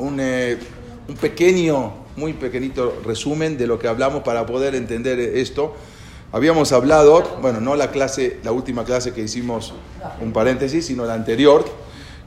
[0.00, 0.58] un, eh,
[1.08, 5.74] un pequeño, muy pequeñito resumen de lo que hablamos para poder entender esto.
[6.32, 9.72] Habíamos hablado, bueno, no la clase, la última clase que hicimos,
[10.20, 11.64] un paréntesis, sino la anterior.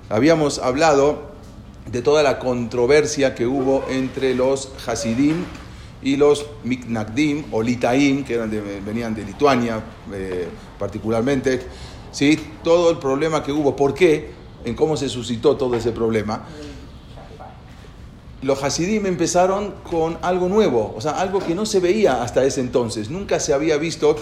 [0.10, 1.34] Habíamos hablado
[1.92, 5.44] de toda la controversia que hubo entre los Hasidim
[6.02, 9.82] y los Miknagdim o Litaim, que eran de- venían de Lituania
[10.14, 10.48] eh,
[10.78, 11.62] particularmente.
[12.12, 12.38] ¿sí?
[12.64, 14.32] Todo el problema que hubo, ¿por qué?
[14.66, 16.44] En cómo se suscitó todo ese problema
[18.44, 22.62] los Hasidim empezaron con algo nuevo, o sea, algo que no se veía hasta ese
[22.62, 23.10] entonces.
[23.10, 24.16] Nunca se había visto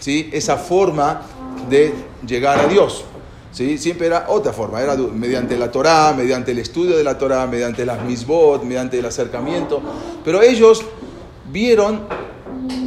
[0.00, 0.30] ¿sí?
[0.32, 1.22] esa forma
[1.68, 1.92] de
[2.26, 3.04] llegar a Dios.
[3.50, 3.76] ¿sí?
[3.76, 7.84] Siempre era otra forma, era mediante la Torá, mediante el estudio de la Torá, mediante
[7.84, 9.82] las misbot, mediante el acercamiento.
[10.24, 10.82] Pero ellos
[11.50, 12.02] vieron,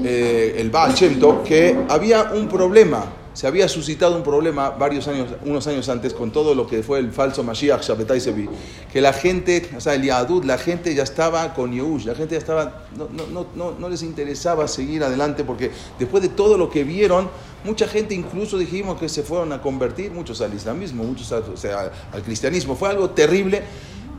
[0.04, 3.19] eh, el Baal Shem que había un problema.
[3.34, 7.00] Se había suscitado un problema varios años, unos años antes con todo lo que fue
[7.00, 8.50] el falso Mashiach, Shabbatai Sevi,
[8.92, 12.34] que la gente, o sea, el Yahadut, la gente ya estaba con Yehush, la gente
[12.36, 16.70] ya estaba, no, no, no, no, les interesaba seguir adelante porque después de todo lo
[16.70, 17.30] que vieron,
[17.64, 21.56] mucha gente incluso dijimos que se fueron a convertir, muchos al islamismo, muchos al, o
[21.56, 23.62] sea, al- cristianismo, fue algo terrible.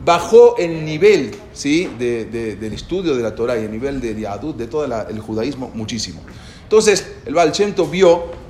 [0.03, 1.87] Bajó el nivel ¿sí?
[1.99, 5.19] de, de- del estudio de la Torah y el nivel del Yahadut, de todo el
[5.19, 6.21] judaísmo, muchísimo.
[6.63, 8.40] Entonces, el Baal Shem vio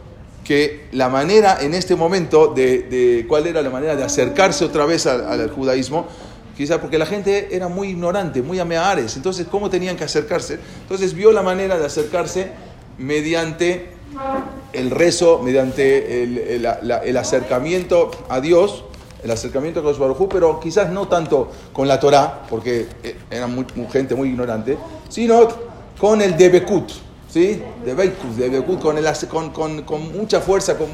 [0.44, 5.06] que la manera en este momento de, cuál era la manera de acercarse otra vez
[5.06, 6.08] al, judaísmo,
[6.58, 11.14] quizás porque la gente era muy ignorante, muy ameares, entonces cómo tenían que acercarse, entonces
[11.14, 12.52] vio la manera de acercarse
[12.98, 13.90] mediante
[14.74, 18.84] el rezo, mediante el, el- acercamiento a Dios,
[19.24, 23.48] el acercamiento con Baruj Hu, pero quizás no tanto con la Torá, porque eh, era
[23.48, 24.78] muy- gente muy ignorante,
[25.10, 25.48] sino
[26.00, 26.92] con el Debekut,
[27.32, 27.62] ¿sí?
[27.86, 30.78] Debekut, Debekut, con, el, ace- con, con, con mucha fuerza.
[30.78, 30.88] Con,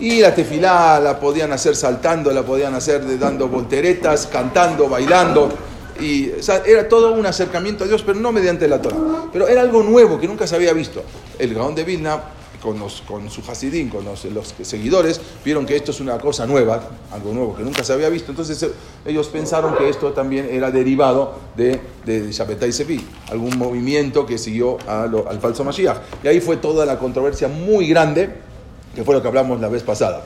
[0.00, 5.48] y la tefilá la podían hacer saltando, la podían hacer de- dando volteretas, cantando, bailando.
[6.00, 6.30] Y,
[6.66, 8.96] era todo un acercamiento a Dios, pero no mediante la Torah.
[9.32, 11.02] Pero era algo nuevo que nunca se había visto.
[11.38, 12.20] El Gaón de Vilna,
[12.60, 14.26] con, los, con su Hasidim, con los,
[14.62, 18.32] seguidores, vieron que esto es una cosa nueva, algo nuevo que nunca se había visto.
[18.32, 18.70] Entonces eh,
[19.04, 24.78] ellos pensaron que esto también era derivado de, de Shabbatai Sevi, algún movimiento que siguió
[24.86, 25.98] a al falso Mashiach.
[26.22, 28.30] Y ahí fue toda la controversia muy grande,
[28.94, 30.24] que fue lo que hablamos la vez pasada.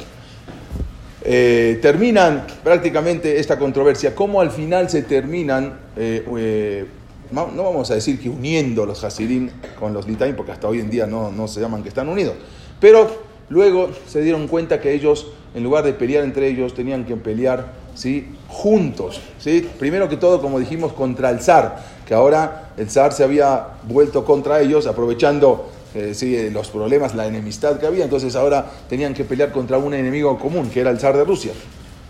[1.22, 4.14] Eh, terminan prácticamente esta controversia.
[4.14, 6.86] ¿Cómo al final se terminan, eh,
[7.32, 10.90] no vamos a decir que uniendo los Hasidim con los Litaim, porque hasta hoy en
[10.90, 12.34] día no, no se llaman que están unidos,
[12.80, 13.08] pero
[13.48, 17.72] luego se dieron cuenta que ellos, en lugar de pelear entre ellos, tenían que pelear
[17.94, 18.28] ¿sí?
[18.48, 19.20] juntos.
[19.38, 19.68] ¿sí?
[19.78, 24.24] Primero que todo, como dijimos, contra el zar, que ahora el zar se había vuelto
[24.24, 28.04] contra ellos, aprovechando eh, sí, los problemas, la enemistad que había.
[28.04, 31.52] Entonces ahora tenían que pelear contra un enemigo común, que era el zar de Rusia.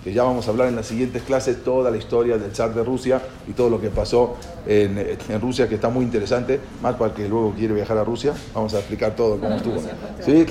[0.04, 2.82] Que ya vamos a hablar en las siguientes clases toda la historia del zar de
[2.82, 6.58] Rusia y todo lo que pasó en, eh, Rusia, que está muy interesante.
[6.82, 9.76] Más para el que luego quiere viajar a Rusia, vamos a explicar todo cómo estuvo.
[10.24, 10.46] ¿Sí?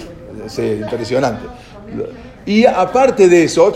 [0.48, 1.46] Sí, impresionante.
[2.46, 3.74] Y aparte de eso,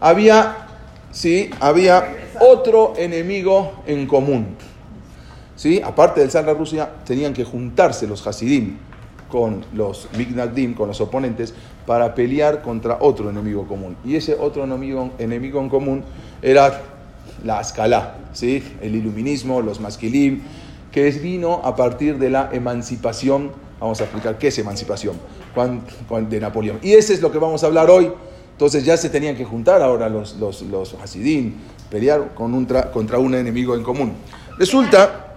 [0.00, 0.66] había,
[1.12, 4.56] sí, había otro enemigo en común.
[5.56, 5.80] ¿sí?
[5.82, 8.78] Aparte del zar de Rusia, tenían que juntarse los Hasidim
[9.28, 11.54] con los Mignagdim, con los oponentes,
[11.86, 13.96] para pelear contra otro enemigo común.
[14.04, 16.04] Y ese otro enemigo, enemigo en común
[16.40, 16.80] era
[17.44, 18.62] la Ascalá, ¿sí?
[18.80, 20.42] el iluminismo, los masquilim,
[20.92, 23.50] que vino a partir de la emancipación.
[23.80, 25.16] Vamos a explicar qué es emancipación
[26.28, 26.78] de Napoleón.
[26.82, 28.12] Y ese es lo que vamos a hablar hoy.
[28.52, 31.54] Entonces ya se tenían que juntar ahora los, los, los Hasidim,
[31.90, 34.12] pelear con un tra- contra un enemigo en común.
[34.56, 35.34] Resulta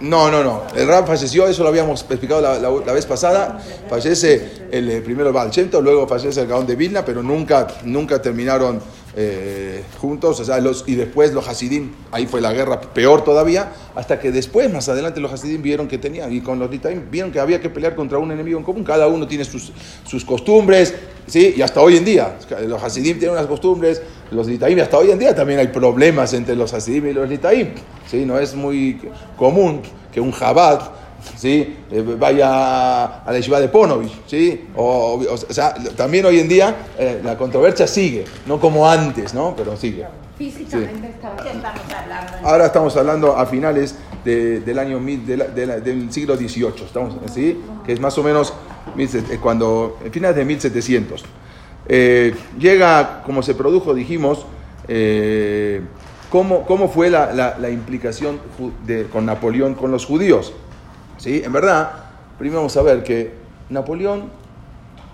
[0.00, 0.62] No, no, no.
[0.76, 3.60] El Rab falleció, eso lo habíamos explicado la, vez pasada.
[3.88, 5.50] Fallece el, eh, primero Baal
[5.82, 8.80] luego fallece el Gaón de Vilna, pero nunca, nunca terminaron
[9.16, 10.40] eh, juntos.
[10.40, 14.30] O sea, los, y después los Hasidim, ahí fue la guerra peor todavía, hasta que
[14.30, 17.60] después, más adelante, los Hasidim vieron que tenían, y con los Litaim, vieron que había
[17.60, 18.84] que pelear contra un enemigo en común.
[18.84, 19.72] Cada uno tiene sus,
[20.04, 20.94] sus costumbres,
[21.26, 21.54] ¿sí?
[21.56, 22.36] Y hasta hoy en día,
[22.66, 26.54] los Hasidim tienen unas costumbres, los Litaim, hasta hoy en día también hay problemas entre
[26.54, 27.68] los Hasidim y los Litaim.
[28.06, 28.24] ¿sí?
[28.24, 29.00] No es muy
[29.36, 29.82] común
[30.12, 30.90] que un Chabad
[31.36, 31.76] ¿sí?
[31.90, 34.12] Eh, vaya a la yeshiva de Ponovich.
[34.26, 34.66] ¿sí?
[34.76, 39.34] O, o- o sea, también hoy en día eh, la controversia sigue, no como antes,
[39.34, 39.54] ¿no?
[39.56, 40.04] pero sigue.
[40.36, 41.36] Físicamente estaba.
[41.42, 42.48] ¿Qué estamos hablando?
[42.48, 46.36] Ahora estamos hablando a finales de- del año mil- de la- de la- del siglo
[46.36, 47.58] XVIII, estamos, ¿sí?
[47.84, 48.52] que es más o menos
[48.96, 51.24] eh, cuando, en finales de 1700.
[51.88, 54.46] Eh, llega, como se produjo, dijimos,
[54.86, 55.80] eh,
[56.30, 58.38] cómo, cómo fue la, la- la implicación
[58.86, 60.52] de- con Napoleón con los judíos.
[61.18, 61.42] ¿Sí?
[61.44, 61.90] En verdad,
[62.38, 63.34] primero vamos a ver que
[63.68, 64.30] Napoleón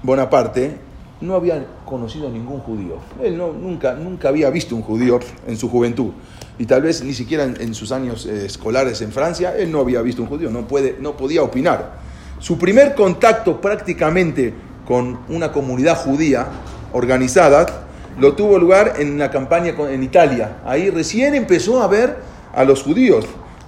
[0.03, 0.79] Bonaparte
[1.21, 2.99] no había conocido ningún judío.
[3.23, 6.13] Él no, nunca, nunca había visto un judío en su juventud.
[6.59, 10.03] Y tal vez ni siquiera en, sus años eh, escolares en Francia, él no había
[10.03, 11.99] visto un judío, no, puede, no podía opinar.
[12.39, 14.53] Su primer contacto prácticamente
[14.87, 16.47] con una comunidad judía
[16.93, 17.87] organizada
[18.19, 20.59] lo tuvo lugar en una campaña en Italia.
[20.65, 22.17] Ahí recién empezó a ver
[22.55, 23.25] a los judíos.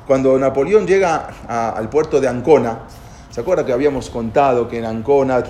[0.06, 2.81] Cuando Napoleón llega al puerto de Ancona,
[3.31, 5.43] ¿se acuerda que habíamos contado que en Ancona,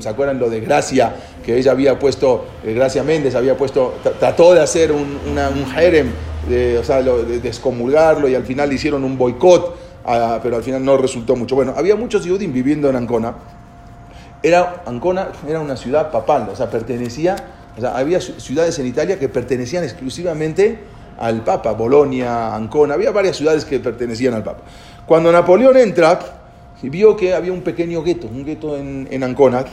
[0.00, 1.14] ¿se acuerdan lo de Gracia?
[1.44, 5.66] Que ella había puesto, eh, Gracia Méndez había puesto, trató de hacer un, una, un
[5.66, 6.10] jerem,
[6.48, 9.76] de, o sea, de descomulgarlo y al final hicieron un boicot,
[10.42, 11.54] pero al final no resultó mucho.
[11.54, 13.34] Bueno, había muchos judíos viviendo en Ancona.
[14.42, 17.36] Era, Ancona era una ciudad papal, o sea, pertenecía,
[17.76, 20.78] o sea, había ciudades en Italia que pertenecían exclusivamente
[21.18, 24.62] al Papa, Bolonia, Ancona, había varias ciudades que pertenecían al Papa.
[25.06, 26.18] Cuando Napoleón entra,
[26.82, 29.64] vio que había un pequeño gueto, un gueto en, Ancona,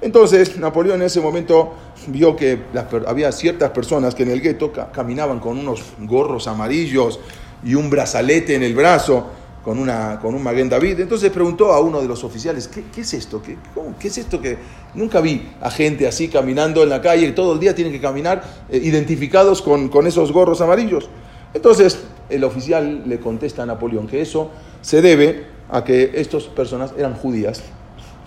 [0.00, 1.74] entonces Napoleón en ese momento
[2.08, 2.60] vio que
[3.06, 7.18] había ciertas personas que en el gueto caminaban con unos gorros amarillos
[7.64, 9.26] y un brazalete en el brazo,
[9.66, 11.00] con, una, con un Maguen David.
[11.00, 13.42] Entonces preguntó a uno de los oficiales, ¿qué, es esto?
[13.42, 13.58] ¿Qué,
[13.98, 14.56] ¿Qué, es esto que
[14.94, 18.00] nunca vi a gente así caminando en la calle y todo el día tienen que
[18.00, 21.08] caminar eh, identificados con, con esos gorros amarillos?
[21.52, 21.98] Entonces
[22.28, 24.52] el oficial le contesta a Napoleón que eso
[24.82, 27.60] se debe a que estas personas eran judías,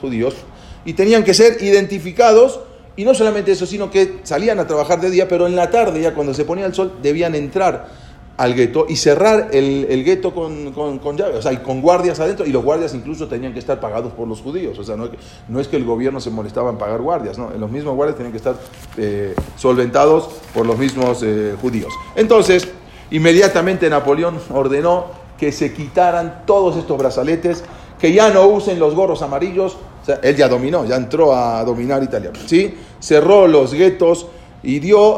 [0.02, 0.36] judíos,
[0.84, 2.60] y tenían que ser identificados,
[2.98, 6.02] y no solamente eso, sino que salían a trabajar de día, pero en la tarde,
[6.02, 8.09] ya cuando se ponía el sol, debían entrar
[8.40, 12.22] al gueto y cerrar el, el gueto con, con, llave, o sea, y con guardias
[12.22, 15.10] adentro, y los guardias incluso tenían que estar pagados por los judíos, o sea, no,
[15.50, 18.32] no es que el gobierno se molestaba en pagar guardias, no, los mismos guardias tenían
[18.32, 18.56] que estar
[18.96, 21.92] eh, solventados por los mismos eh, judíos.
[22.16, 22.70] Entonces,
[23.12, 25.08] inmediatamente Napoleón ordenó
[25.38, 27.66] que se quitaran todos estos brazaletes,
[28.00, 31.62] que ya no usen los gorros amarillos, o sea, él ya dominó, ya entró a
[31.66, 32.74] dominar Italia, ¿sí?
[33.02, 34.28] Cerró los guetos,
[34.62, 35.18] y dio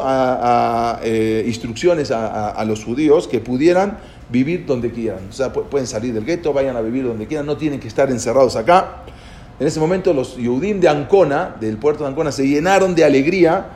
[1.02, 3.98] eh, instrucciones a, los judíos que pudieran
[4.30, 5.20] vivir donde quieran.
[5.28, 8.10] O sea, pueden salir del gueto, vayan a vivir donde quieran, no tienen que estar
[8.10, 9.02] encerrados acá.
[9.60, 13.66] En ese momento los Yehudim de Ancona, del puerto de Ancona, se llenaron de alegría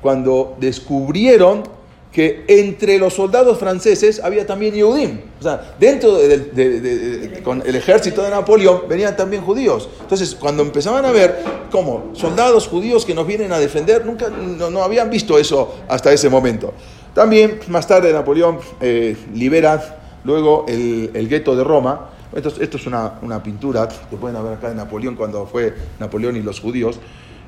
[0.00, 1.77] cuando descubrieron
[2.12, 5.20] que entre los soldados franceses había también Yehudim.
[5.38, 9.88] O sea, dentro del con el ejército de Napoleón venían también judíos.
[10.00, 14.82] Entonces, cuando empezaban a ver cómo soldados judíos que nos vienen a defender, nunca no,
[14.82, 16.72] habían visto eso hasta ese momento.
[17.14, 22.10] También, más tarde, Napoleón eh, libera luego el, el gueto de Roma.
[22.34, 26.36] Esto, esto es una, una pintura que pueden ver acá de Napoleón cuando fue Napoleón
[26.36, 26.98] y los judíos.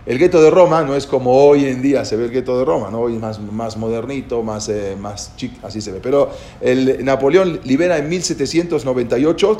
[0.06, 2.64] El gueto de Roma no es como hoy en día se ve el gueto de
[2.64, 3.00] Roma, ¿no?
[3.00, 6.00] hoy es más, más modernito, más, eh, más chic, así se ve.
[6.02, 6.30] Pero
[7.00, 9.56] Napoleón libera en 1798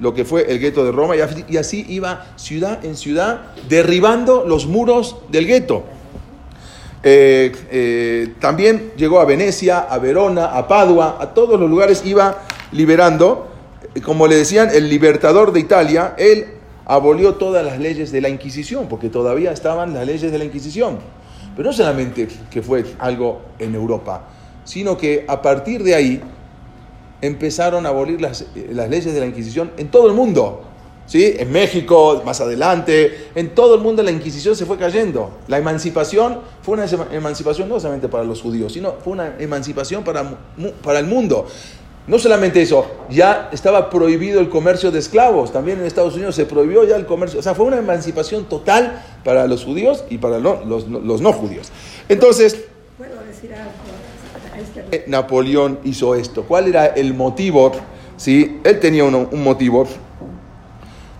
[0.00, 4.66] lo que fue el gueto de Roma y así iba ciudad en ciudad derribando los
[4.66, 5.84] muros del gueto.
[7.06, 12.42] Eh, eh, también llegó a Venecia, a Verona, a Padua, a todos los lugares iba
[12.72, 13.48] liberando.
[14.04, 16.46] Como le decían, el libertador de Italia, él
[16.86, 20.98] abolió todas las leyes de la Inquisición, porque todavía estaban las leyes de la Inquisición.
[21.56, 24.28] Pero no solamente que fue algo en Europa,
[24.64, 26.20] sino que a partir de ahí
[27.20, 30.62] empezaron a abolir las, las leyes de la Inquisición en todo el mundo.
[31.06, 31.34] ¿Sí?
[31.38, 35.32] En México, más adelante, en todo el mundo la Inquisición se fue cayendo.
[35.48, 40.38] La emancipación fue una emancipación no solamente para los judíos, sino fue una emancipación para,
[40.82, 41.46] para el mundo.
[42.06, 46.44] No solamente eso, ya estaba prohibido el comercio de esclavos, también en Estados Unidos se
[46.44, 50.38] prohibió ya el comercio, o sea, fue una emancipación total para los judíos y para
[50.38, 51.70] los, no judíos.
[52.08, 52.64] Entonces,
[52.98, 53.72] ¿Puedo decir algo?
[54.76, 56.44] Este Napoleón hizo esto.
[56.44, 57.72] ¿Cuál era el motivo?
[58.16, 58.60] ¿Sí?
[58.62, 59.86] Él tenía un, motivo.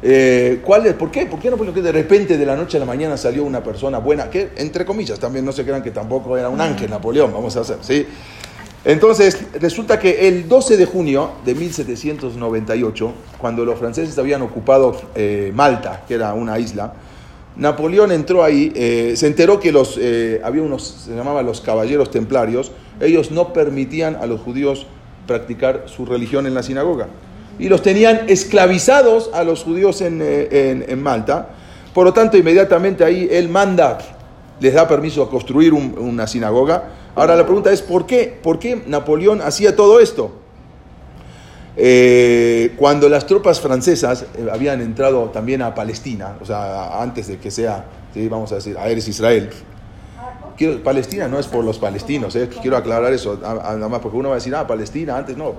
[0.02, 0.94] Eh, ¿Cuál es?
[0.94, 1.26] ¿Por qué?
[1.26, 3.98] ¿Por qué Napoleón que de repente de la noche a la mañana salió una persona
[3.98, 4.30] buena?
[4.30, 7.60] Que entre comillas también no se crean que tampoco era un ángel Napoleón, vamos a
[7.60, 8.06] hacer, ¿sí?
[8.84, 15.52] Entonces, resulta que el 12 de junio de 1798, cuando los franceses habían ocupado eh,
[15.54, 16.92] Malta, que era una isla,
[17.56, 22.10] Napoleón entró ahí, eh, se enteró que los, eh, había unos, se llamaban los caballeros
[22.10, 24.86] templarios, ellos no permitían a los judíos
[25.26, 27.06] practicar su religión en la sinagoga.
[27.58, 31.50] Y los tenían esclavizados a los judíos en, en, Malta.
[31.94, 33.98] Por lo tanto, inmediatamente ahí él manda,
[34.58, 38.38] les da permiso a construir una sinagoga Ahora la pregunta es, ¿por qué?
[38.42, 40.32] ¿Por qué Napoleón hacía todo esto?
[41.76, 47.38] Eh, cuando las tropas francesas eh, habían entrado también a Palestina, o sea, antes de
[47.38, 47.84] que sea,
[48.30, 49.50] vamos a decir, a Eres Israel.
[50.84, 54.36] Palestina no es por los palestinos, eh, quiero aclarar eso, nada más porque uno va
[54.36, 55.54] a decir, ah, Palestina, antes no.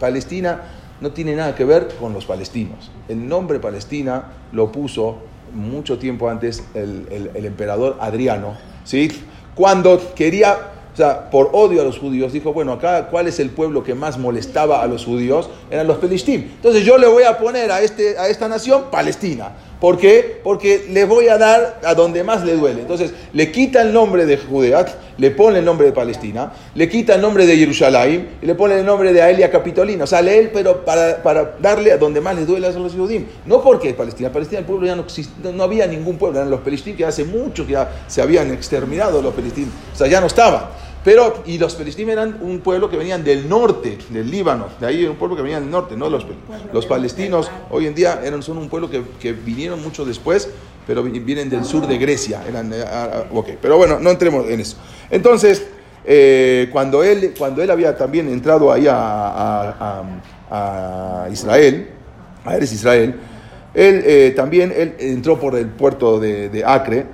[0.00, 0.62] Palestina
[1.00, 2.90] no tiene nada que ver con los palestinos.
[3.08, 5.18] El nombre Palestina lo puso
[5.54, 9.10] mucho tiempo antes el, el emperador Adriano, ¿sí?
[9.54, 13.50] cuando quería o sea, por odio a los judíos, dijo, bueno, acá, ¿cuál es el
[13.50, 15.50] pueblo que más molestaba a los judíos?
[15.70, 16.40] Eran los Pelistim.
[16.40, 19.52] Entonces yo le voy a poner a, este, a esta nación Palestina.
[19.80, 20.40] ¿Por qué?
[20.42, 22.80] Porque le voy a dar a donde más le duele.
[22.80, 24.86] Entonces, le quita el nombre de Judea,
[25.18, 28.78] le pone el nombre de Palestina, le quita el nombre de Jerusalén y le pone
[28.78, 30.04] el nombre de Aelia Capitolina.
[30.04, 32.94] O sea, lee él, pero para, para, darle a donde más le duele a los
[32.94, 33.24] judíos.
[33.44, 34.32] No porque Palestina.
[34.32, 36.38] Palestina, el pueblo ya no existía, no había ningún pueblo.
[36.38, 39.68] Eran los Pelistim que hace mucho que ya se habían exterminado los Pelistim.
[39.92, 40.85] O sea, ya no estaban.
[41.06, 45.04] Pero, y los palestinos eran un pueblo que venían del norte, del Líbano, de ahí
[45.04, 46.26] un pueblo que venía del norte, no los,
[46.72, 50.48] los palestinos hoy en día eran, son un pueblo que, que vinieron mucho después,
[50.84, 52.42] pero vienen del sur de Grecia.
[52.48, 53.56] Eh, ah, ah, okay.
[53.62, 54.78] Pero bueno, no entremos en eso.
[55.08, 55.68] Entonces,
[56.04, 60.02] eh, cuando, él, cuando él había también entrado ahí a,
[61.30, 61.88] Israel,
[62.44, 63.14] a Eres Israel,
[63.74, 67.06] él eh, también él entró por el puerto de Acre,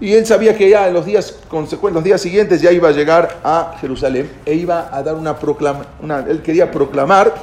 [0.00, 2.92] y él sabía que ya en los días consecuentes, los días siguientes, ya iba a
[2.92, 6.28] llegar a Jerusalén e iba a dar una proclamación.
[6.28, 7.34] Él quería proclamar,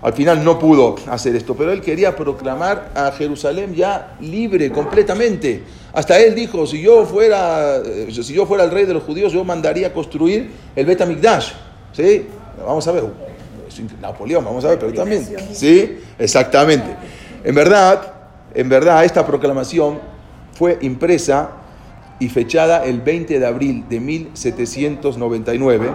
[0.00, 5.62] al final no pudo hacer esto, pero él quería proclamar a Jerusalén ya libre completamente.
[5.92, 9.32] Hasta él dijo: si yo fuera, eh, si yo fuera el rey de los judíos,
[9.32, 11.52] yo mandaría construir el Bet Amikdash.
[11.92, 12.26] ¿Sí?
[12.64, 13.04] Vamos a ver.
[14.00, 15.26] Napoleón, vamos a ver, pero también.
[15.52, 16.96] Sí, exactamente.
[17.44, 18.12] En verdad,
[18.54, 20.00] en verdad, esta proclamación
[20.52, 21.50] fue impresa
[22.20, 25.90] y fechada el 20 de abril de 1799,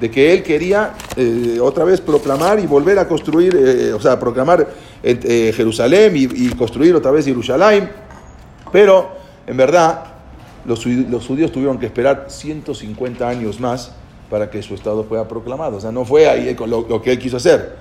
[0.00, 4.18] de que él quería eh, otra vez proclamar y volver a construir, eh, o sea,
[4.18, 4.68] proclamar
[5.02, 7.90] eh, Jerusalén y, construir otra vez Jerusalén,
[8.72, 9.10] pero
[9.46, 10.04] en verdad
[10.64, 13.92] los, judíos tuvieron que esperar 150 años más
[14.28, 17.36] para que su estado fuera proclamado, o sea, no fue ahí lo, que él quiso
[17.36, 17.76] hacer.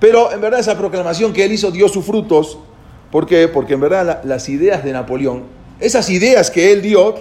[0.00, 2.58] Pero en verdad esa proclamación que él hizo dio sus frutos,
[3.10, 3.48] ¿por qué?
[3.48, 7.14] Porque en verdad las ideas de Napoleón esas ideas que él dio,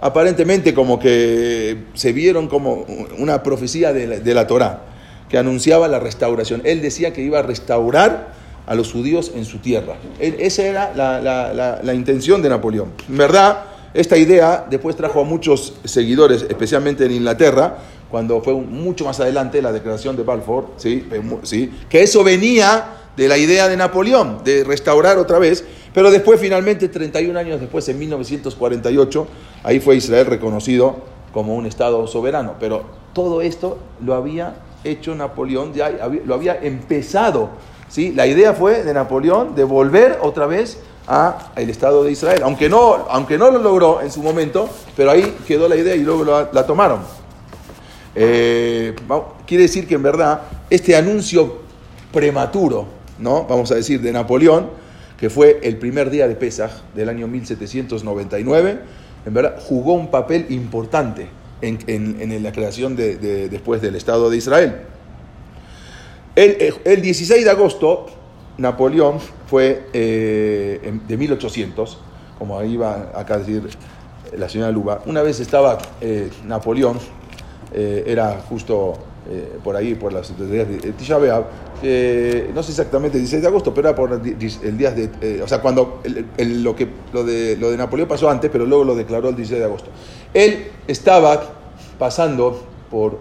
[0.00, 2.86] aparentemente como que se vieron como
[3.18, 4.82] una profecía de la, de Torah,
[5.28, 6.62] que anunciaba la restauración.
[6.64, 8.32] Él decía que iba a restaurar
[8.66, 9.96] a los judíos en su tierra.
[10.20, 12.92] esa era la, intención de Napoleón.
[13.08, 13.64] En verdad,
[13.94, 17.78] esta idea después trajo a muchos seguidores, especialmente en Inglaterra,
[18.10, 21.06] cuando fue mucho más adelante la declaración de Balfour, ¿sí?
[21.42, 21.70] ¿sí?
[21.88, 22.84] que eso venía
[23.16, 25.64] de la idea de Napoleón, de restaurar otra vez.
[25.92, 29.26] Pero después, finalmente, 31 años después, en 1948,
[29.64, 30.96] ahí fue Israel reconocido
[31.32, 32.54] como un Estado soberano.
[32.60, 35.90] Pero todo esto lo había hecho Napoleón, ya
[36.24, 37.50] lo había empezado.
[37.88, 38.12] ¿sí?
[38.12, 42.42] La idea fue de Napoleón de volver otra vez al Estado de Israel.
[42.44, 46.02] Aunque no, aunque no lo logró en su momento, pero ahí quedó la idea y
[46.02, 47.00] luego la, tomaron.
[48.14, 48.94] Eh,
[49.46, 51.58] quiere decir que en verdad este anuncio
[52.12, 52.86] prematuro,
[53.18, 53.44] ¿no?
[53.44, 54.68] vamos a decir, de Napoleón,
[55.20, 58.80] que fue el primer día de Pesaj del año 1799,
[59.26, 61.28] en verdad jugó un papel importante
[61.60, 64.76] en, la creación de, después del Estado de Israel.
[66.34, 68.06] El, 16 de agosto,
[68.56, 71.98] Napoleón fue eh, de 1800,
[72.38, 73.68] como ahí va acá a decir
[74.34, 76.98] la señora Luba, una vez estaba eh, Napoleón,
[77.74, 78.94] eh, era justo
[79.62, 81.18] por ahí, por las días de Tisha
[82.54, 85.48] no sé exactamente el 16 de agosto, pero era por el día de, eh, o
[85.48, 86.02] sea, cuando
[86.38, 89.60] lo, que, lo, de, lo de Napoleón pasó antes, pero luego lo declaró el 16
[89.60, 89.90] de agosto.
[90.34, 91.42] Él estaba
[91.98, 93.18] pasando por,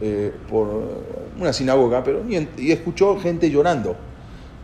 [0.00, 0.68] eh, por
[1.38, 3.96] una sinagoga, pero y, escuchó gente llorando,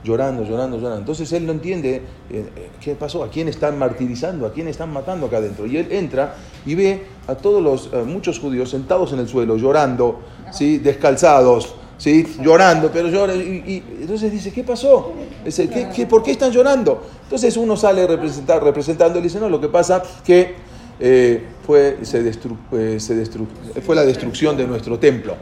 [0.04, 1.00] llorando, llorando, llorando.
[1.00, 5.26] Entonces él no entiende eh, qué pasó, a quién están martirizando, a quién están matando
[5.26, 5.66] acá adentro.
[5.66, 6.34] Y él entra
[6.66, 10.78] y ve a todos los, muchos judíos sentados en el suelo, llorando, ¿sí?
[10.78, 12.26] descalzados ¿sí?
[12.40, 13.34] llorando, pero llora.
[13.34, 15.12] Y, entonces dice, ¿qué pasó?
[15.44, 17.02] Dice, ¿qué, por qué están llorando?
[17.24, 20.54] Entonces uno sale representar, representando y dice, no, lo que pasa que
[20.98, 25.36] eh, fue, se eh, se fue la destrucción de nuestro templo.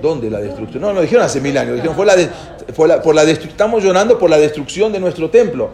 [0.00, 0.80] ¿Dónde la destrucción?
[0.80, 1.74] No, lo dijeron hace mil años.
[1.74, 2.14] Dijeron, fue la,
[2.74, 5.70] por la estamos llorando por la destrucción de nuestro templo.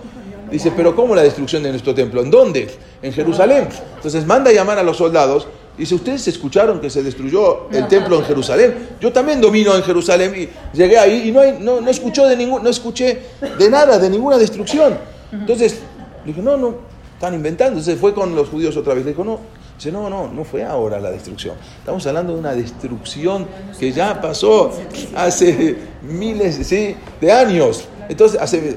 [0.51, 2.23] Dice, pero ¿cómo la destrucción de nuestro templo?
[2.23, 2.71] ¿En dónde?
[3.03, 3.69] En Jerusalén.
[3.97, 8.17] Entonces manda a llamar a los soldados Dice, ¿ustedes escucharon que se destruyó el templo
[8.17, 8.91] en Jerusalén?
[9.01, 12.37] Yo también domino en Jerusalén y llegué ahí y no, hay, no, no, escuchó de
[12.37, 13.23] ningún, no escuché
[13.59, 14.97] de nada, de ninguna destrucción.
[15.33, 15.81] Entonces,
[16.25, 16.77] dije, no, no,
[17.15, 17.81] están inventando.
[17.81, 19.05] Entonces fue con los judíos otra vez.
[19.05, 19.41] Le dijo, no,
[19.85, 21.57] dice, no, no, no fue ahora la destrucción.
[21.79, 23.47] Estamos hablando de una destrucción
[23.79, 24.73] que ya pasó
[25.14, 27.85] hace miles de años.
[28.09, 28.76] Entonces, hace,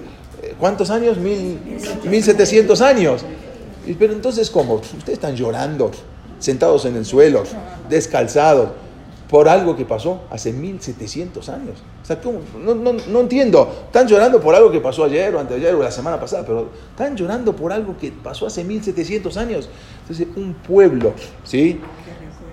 [0.59, 1.17] ¿cuántos años?
[1.17, 1.59] Mil,
[2.03, 3.23] mil setecientos años.
[3.97, 4.75] Pero entonces, ¿cómo?
[4.75, 5.91] Ustedes están llorando
[6.39, 7.43] sentados en el suelo,
[7.89, 8.69] descalzados.
[9.29, 11.83] Por algo que pasó hace 1700 años.
[12.01, 12.39] O sea, ¿cómo?
[12.59, 13.69] No, no, no, entiendo.
[13.85, 17.15] Están llorando por algo que pasó ayer o anteayer o la semana pasada, pero están
[17.15, 19.69] llorando por algo que pasó hace 1700 años.
[20.01, 21.81] Entonces, un pueblo, ¿sí?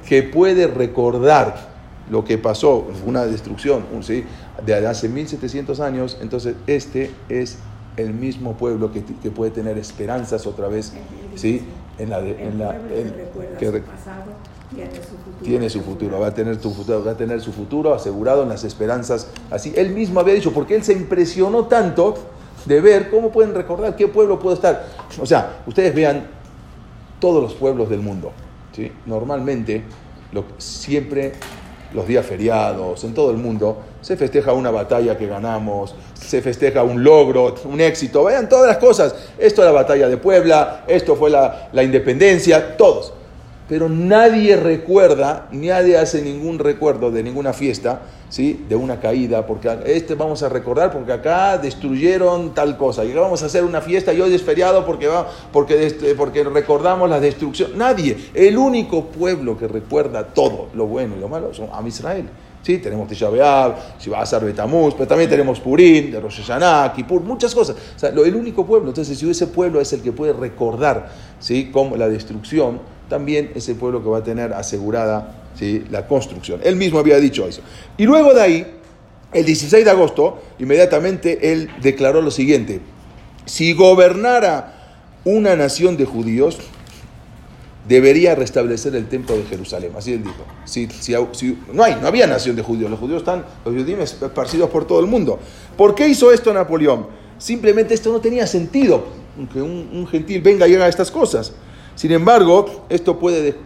[0.08, 1.74] Que puede recordar
[2.10, 4.24] lo que pasó, una destrucción, ¿sí?
[4.64, 7.58] De hace 1700 años, entonces este es
[7.96, 10.92] el mismo pueblo que, que puede tener esperanzas otra vez,
[11.36, 11.62] ¿sí?
[11.98, 12.76] En la, en la,
[13.58, 13.82] que,
[15.42, 18.48] tiene su futuro, va a tener su futuro, va a tener su futuro asegurado en
[18.48, 19.28] las esperanzas.
[19.50, 22.14] Así, él mismo había dicho, porque él se impresionó tanto
[22.64, 24.86] de ver cómo pueden recordar qué pueblo puede estar.
[25.20, 26.26] O sea, ustedes vean
[27.20, 28.32] todos los pueblos del mundo.
[28.72, 28.90] ¿sí?
[29.06, 29.84] Normalmente,
[30.58, 31.32] siempre
[31.92, 36.82] los días feriados, en todo el mundo, se festeja una batalla que ganamos, se festeja
[36.82, 39.14] un logro, un éxito, vean todas las cosas.
[39.38, 43.12] Esto es la batalla de Puebla, esto fue la, la independencia, todos
[43.68, 48.66] pero nadie recuerda, nadie hace ningún recuerdo de ninguna fiesta, ¿sí?
[48.68, 53.42] de una caída, porque este vamos a recordar porque acá destruyeron tal cosa, y vamos
[53.42, 57.78] a hacer una fiesta y hoy es feriado porque, va, porque, porque recordamos la destrucción.
[57.78, 62.28] Nadie, el único pueblo que recuerda todo, lo bueno y lo malo, son Am Israel.
[62.60, 62.78] ¿Sí?
[62.78, 67.76] Tenemos Tisha B'Av, Shivasar Betamuz, pero también tenemos Purim, de Rosh Hashanah, Kippur, muchas cosas.
[67.94, 68.88] O sea, lo, el único pueblo.
[68.88, 71.70] Entonces, si ese pueblo es el que puede recordar ¿sí?
[71.70, 75.84] como la destrucción, también es el pueblo que va a tener asegurada ¿sí?
[75.90, 76.60] la construcción.
[76.64, 77.62] Él mismo había dicho eso.
[77.96, 78.66] Y luego de ahí,
[79.32, 82.80] el 16 de agosto, inmediatamente él declaró lo siguiente,
[83.46, 84.74] si gobernara
[85.24, 86.58] una nación de judíos,
[87.88, 89.92] debería restablecer el templo de Jerusalén.
[89.96, 90.44] Así él dijo.
[90.64, 92.90] Si, no hay, no había nación de judíos.
[92.90, 95.38] Los judíos están, los judíos esparcidos por todo el mundo.
[95.76, 97.06] ¿Por qué hizo esto Napoleón?
[97.38, 99.04] Simplemente esto no tenía sentido,
[99.52, 101.52] que un, un gentil venga y haga estas cosas.
[101.94, 103.56] Sin embargo, esto puede,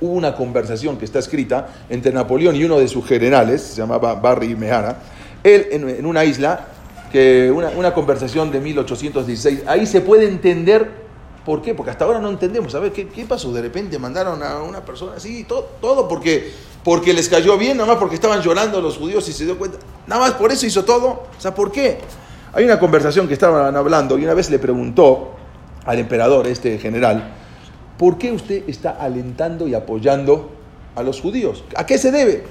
[0.00, 4.14] hubo una conversación que está escrita entre Napoleón y uno de sus generales, se llamaba
[4.14, 4.96] Barry Mehana,
[5.44, 6.68] él en, una isla,
[7.12, 11.06] que una, conversación de 1816, ahí se puede entender
[11.44, 13.52] por qué, porque hasta ahora no entendemos, a ver, ¿qué, pasó?
[13.52, 16.52] De repente mandaron a una persona así, todo, todo porque,
[16.82, 19.78] porque les cayó bien, nada más porque estaban llorando los judíos y se dio cuenta,
[20.06, 21.98] nada más por eso hizo todo, o sea, ¿por qué?
[22.54, 25.32] Hay una conversación que estaban hablando y una vez le preguntó
[25.84, 27.32] al emperador, este general,
[27.98, 30.50] ¿por qué usted está alentando y apoyando
[30.94, 31.64] a los judíos?
[31.74, 32.44] ¿A qué se debe?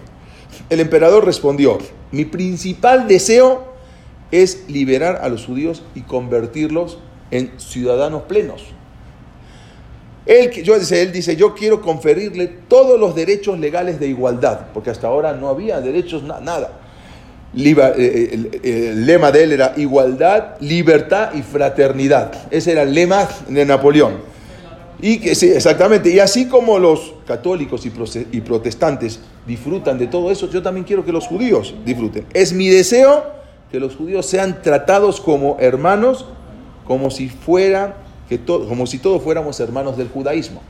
[0.70, 1.78] El emperador respondió,
[2.12, 3.74] mi principal deseo
[4.32, 7.00] es liberar a los judíos y convertirlos
[7.32, 8.64] en ciudadanos plenos.
[10.26, 15.08] Él, yo, él dice, yo quiero conferirle todos los derechos legales de igualdad, porque hasta
[15.08, 16.80] ahora no había derechos, nada.
[17.58, 22.34] Eh, eh, el, lema de él era igualdad, libertad y fraternidad.
[22.52, 24.35] Ese era el lema de Napoleón.
[25.02, 26.10] Y que sí, exactamente.
[26.10, 31.12] Y así como los católicos y protestantes disfrutan de todo eso, yo también quiero que
[31.12, 32.26] los judíos disfruten.
[32.34, 33.26] Es mi deseo
[33.72, 36.26] que los judíos sean tratados como hermanos,
[36.86, 37.98] como si fuera
[38.30, 40.62] que como si todos fuéramos hermanos del judaísmo.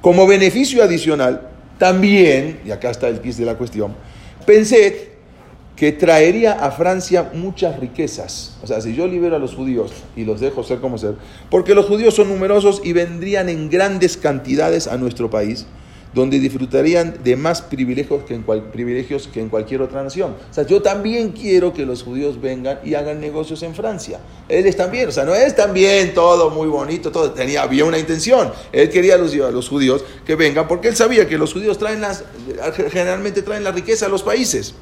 [0.00, 3.94] Como beneficio adicional, también, y acá está el quiz de la cuestión,
[4.46, 5.11] pensé
[5.82, 8.52] que traería a Francia muchas riquezas.
[8.62, 11.16] O sea, si yo libero a los judíos y los dejo ser como ser,
[11.50, 15.66] porque los judíos son numerosos y vendrían en grandes cantidades a nuestro país,
[16.14, 20.36] donde disfrutarían de más privilegios que en, privilegios que en cualquier otra nación.
[20.48, 24.20] O sea, yo también quiero que los judíos vengan y hagan negocios en Francia.
[24.48, 27.98] Él es también, o sea, no es también todo muy bonito, todo tenía, había una
[27.98, 28.52] intención.
[28.70, 31.76] Él quería a los, a los judíos que vengan porque él sabía que los judíos
[31.76, 32.22] traen las,
[32.92, 34.76] generalmente traen la riqueza a los países.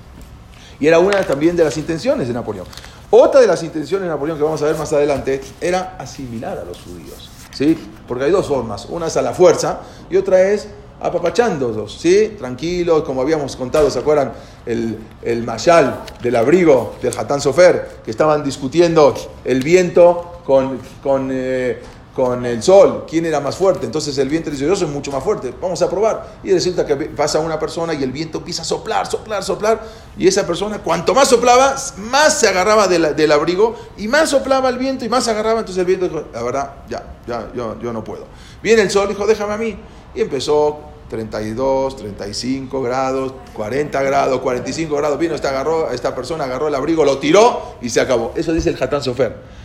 [0.81, 2.67] Y era una también de las intenciones de Napoleón.
[3.11, 6.65] Otra de las intenciones de Napoleón que vamos a ver más adelante era asimilar a
[6.65, 7.31] los judíos.
[7.53, 7.77] ¿sí?
[8.09, 8.87] Porque hay dos formas.
[8.87, 10.69] Una es a la fuerza y otra es
[11.01, 12.37] apapachándolos, ¿sí?
[12.39, 14.33] Tranquilos, como habíamos contado, ¿se acuerdan?
[14.67, 19.15] El, el mayal del abrigo del Hatán Sofer, que estaban discutiendo
[19.45, 21.81] el viento con, con eh,
[22.21, 23.87] con el sol, quién era más fuerte.
[23.87, 26.41] Entonces el viento dice, yo soy mucho más fuerte, vamos a probar.
[26.45, 29.83] Y resulta que pasa una persona y el viento empieza a soplar, soplar, soplar.
[30.19, 34.77] Y esa persona, cuanto más soplaba, más se agarraba del abrigo y más soplaba el
[34.77, 35.61] viento y más se agarraba.
[35.61, 38.27] Entonces el viento dijo, la verdad, ya, ya, yo, yo no puedo.
[38.63, 39.79] Viene el sol, dijo, déjame a mí.
[40.15, 40.79] Y empezó
[41.09, 45.19] 32, 35 grados, 40 grados, 45 grados.
[45.19, 48.33] Vino, esta, agarró, esta persona agarró el abrigo, lo tiró y se acabó.
[48.37, 49.60] Eso dice el Hatán Sofer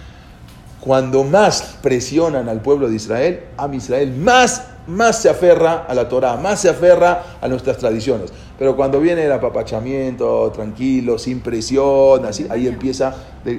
[0.86, 6.08] cuando más presionan al pueblo de Israel, a Israel más, más se aferra a la
[6.08, 8.32] Torah, más se aferra a nuestras tradiciones.
[8.60, 13.16] Pero cuando viene el apapachamiento, tranquilo, sin presión, así, ahí empieza,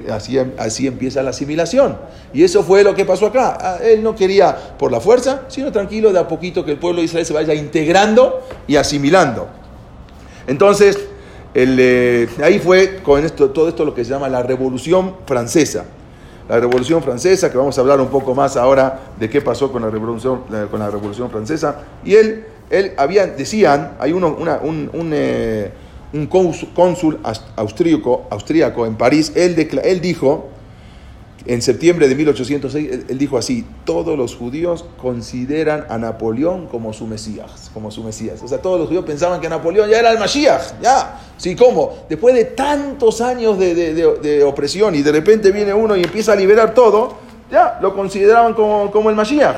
[0.09, 1.97] así, así empieza la asimilación.
[2.33, 3.57] Y eso fue lo que pasó acá.
[3.59, 7.01] Ah, él no quería por la fuerza, sino tranquilo, de a poquito que el pueblo
[7.01, 9.49] de Israel se vaya integrando y asimilando.
[10.47, 10.97] Entonces,
[11.53, 15.83] el, ahí fue con esto, todo esto lo que se llama la Revolución Francesa.
[16.49, 19.81] La Revolución Francesa, que vamos a hablar un poco más ahora de qué pasó con
[19.81, 21.81] la Revolución, con la Revolución Francesa.
[22.05, 25.71] Y él, él había, decían, hay uno, una, un, un, eh,
[26.13, 27.19] un cónsul
[27.55, 30.49] austríaco, austríaco en París, él, él dijo
[31.45, 37.05] en septiembre de 1806, él dijo así, todos los judíos consideran a Napoleón como su
[37.05, 38.41] Mesías, como su Mesías.
[38.43, 41.21] O sea, todos los judíos pensaban que Napoleón ya era el Mashiach, ya.
[41.37, 41.99] Sí, ¿cómo?
[42.09, 46.73] Después de tantos años de, opresión y de repente viene uno y empieza a liberar
[46.73, 47.15] todo,
[47.51, 49.57] ya, lo consideraban como, como el Mashiach.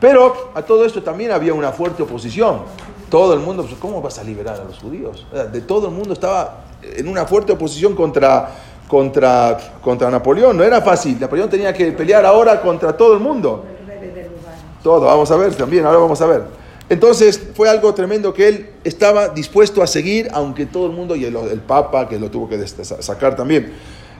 [0.00, 2.62] Pero a todo esto también había una fuerte oposición.
[3.08, 5.26] Todo el mundo, pues, ¿cómo vas a liberar a los judíos?
[5.52, 8.50] De todo el mundo estaba en una fuerte oposición contra
[8.92, 10.54] contra, contra Napoleón.
[10.54, 11.18] No era fácil.
[11.18, 13.64] Napoleón tenía que pelear ahora contra todo el mundo.
[14.82, 16.42] Todo, vamos a ver también, ahora vamos a ver.
[16.90, 21.24] Entonces fue algo tremendo que él estaba dispuesto a seguir, aunque todo el mundo, y
[21.24, 21.34] el,
[21.66, 23.72] Papa, que lo tuvo que sacar también,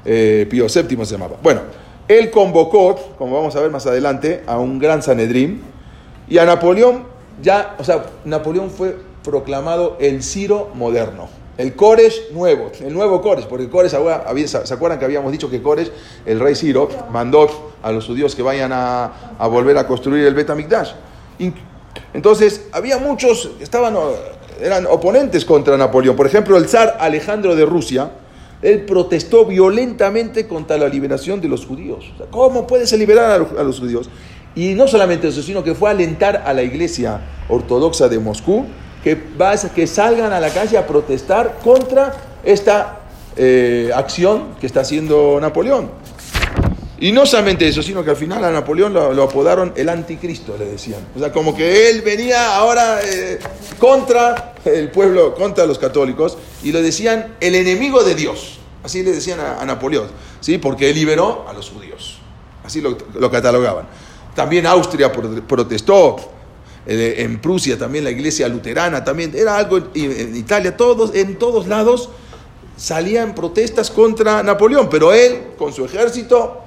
[0.07, 1.37] eh, Pío VII se llamaba.
[1.43, 1.61] Bueno,
[2.09, 5.61] él convocó, como vamos a ver más adelante, a un gran Sanedrín,
[6.31, 7.05] y a Napoleón
[7.43, 11.42] ya, o sea, Napoleón fue proclamado el Ciro moderno.
[11.59, 15.91] El Koresh nuevo, el nuevo Koresh, porque Koresh, ¿se acuerdan que habíamos dicho que Koresh,
[16.25, 19.13] el rey Ciro, mandó a los judíos que vayan a,
[19.51, 20.51] volver a construir el Bet
[22.15, 23.95] Entonces, había muchos, estaban,
[24.63, 26.17] eran oponentes contra Napoleón.
[26.17, 28.13] Por ejemplo, el zar Alejandro de Rusia,
[28.63, 32.11] él protestó violentamente contra la liberación de los judíos.
[32.31, 34.09] ¿Cómo puede ser liberar a los judíos?
[34.55, 38.67] Y no solamente eso, sino que fue a alentar a la iglesia ortodoxa de Moscú
[39.03, 39.19] que,
[39.75, 43.01] que salgan a la calle a protestar contra esta
[43.37, 45.91] eh, acción que está haciendo Napoleón.
[46.99, 50.67] Y no solamente eso, sino que al final a Napoleón lo, apodaron el anticristo, le
[50.67, 51.01] decían.
[51.17, 53.41] O sea, como que él venía ahora eh,
[53.79, 58.59] contra el pueblo, contra los católicos, y le decían el enemigo de Dios.
[58.85, 60.09] Así le decían a, Napoleón,
[60.41, 60.59] ¿sí?
[60.59, 62.19] porque liberó a los judíos.
[62.63, 63.89] Así lo, lo catalogaban.
[64.37, 66.17] También Austria protestó,
[66.87, 72.09] en Prusia también la iglesia luterana, también era algo en, Italia, todos, en todos lados
[72.77, 76.63] salían protestas contra Napoleón, pero él con su ejército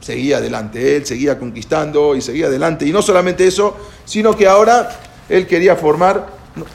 [0.00, 2.86] seguía adelante, él seguía conquistando y seguía adelante.
[2.86, 4.90] Y no solamente eso, sino que ahora
[5.28, 6.28] él quería formar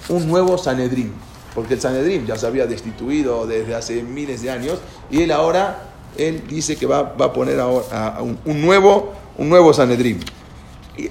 [0.09, 1.13] un nuevo Sanedrín,
[1.55, 5.91] porque el Sanedrín ya se había destituido desde hace miles de años, y él ahora,
[6.17, 10.19] él dice que va, a poner ahora un, un, nuevo, un nuevo Sanedrín.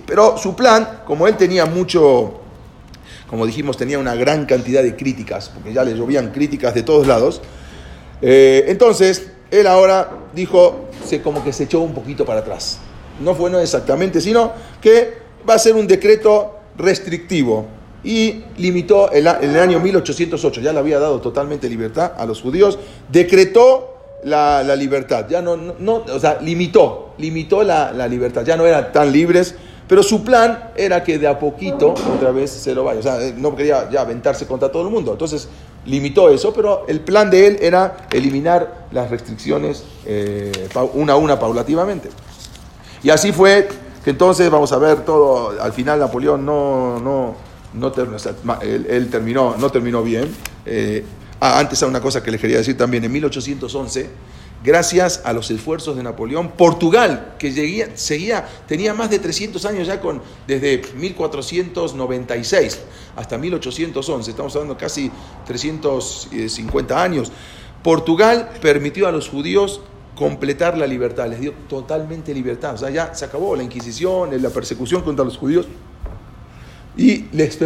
[0.07, 2.41] Pero su plan, como él tenía mucho,
[3.29, 7.07] como dijimos, tenía una gran cantidad de críticas, porque ya le llovían críticas de todos
[7.07, 7.41] lados,
[8.21, 12.79] eh, entonces él ahora dijo, se, como que se echó un poquito para atrás.
[13.21, 15.19] No fue no exactamente, sino que
[15.49, 17.67] va a ser un decreto restrictivo.
[18.05, 22.79] Y limitó en el año 1808, ya le había dado totalmente libertad a los judíos,
[23.09, 28.93] decretó la, libertad, ya no, no, o sea, limitó, limitó la libertad, ya no eran
[28.93, 29.55] tan libres
[29.89, 33.01] pero su plan era que de a poquito otra vez se lo vaya.
[33.01, 35.13] O sea, no quería ya aventarse contra todo el mundo.
[35.13, 35.49] Entonces
[35.85, 41.39] limitó eso, pero el plan de él era eliminar las restricciones eh, una a una
[41.39, 42.11] paulativamente.
[43.03, 43.69] Y así fue
[44.05, 47.35] que entonces, vamos a ver todo, al final Napoleón no, no,
[47.75, 47.93] no
[48.63, 50.33] él, terminó, no terminó bien.
[51.45, 54.09] Ah, antes una cosa que les quería decir también, en 1811
[54.63, 56.53] gracias a los esfuerzos de Napoleón.
[56.53, 57.53] Portugal, que
[57.95, 62.81] seguía, tenía más de 300 años ya con, desde 1496
[63.17, 65.11] hasta 1811, estamos hablando casi
[65.47, 67.33] 350 años.
[67.83, 69.81] Portugal permitió a los judíos
[70.15, 72.75] completar la libertad, les dio totalmente libertad.
[72.75, 75.67] O sea, ya se acabó la Inquisición, la persecución contra los judíos
[76.97, 77.57] y les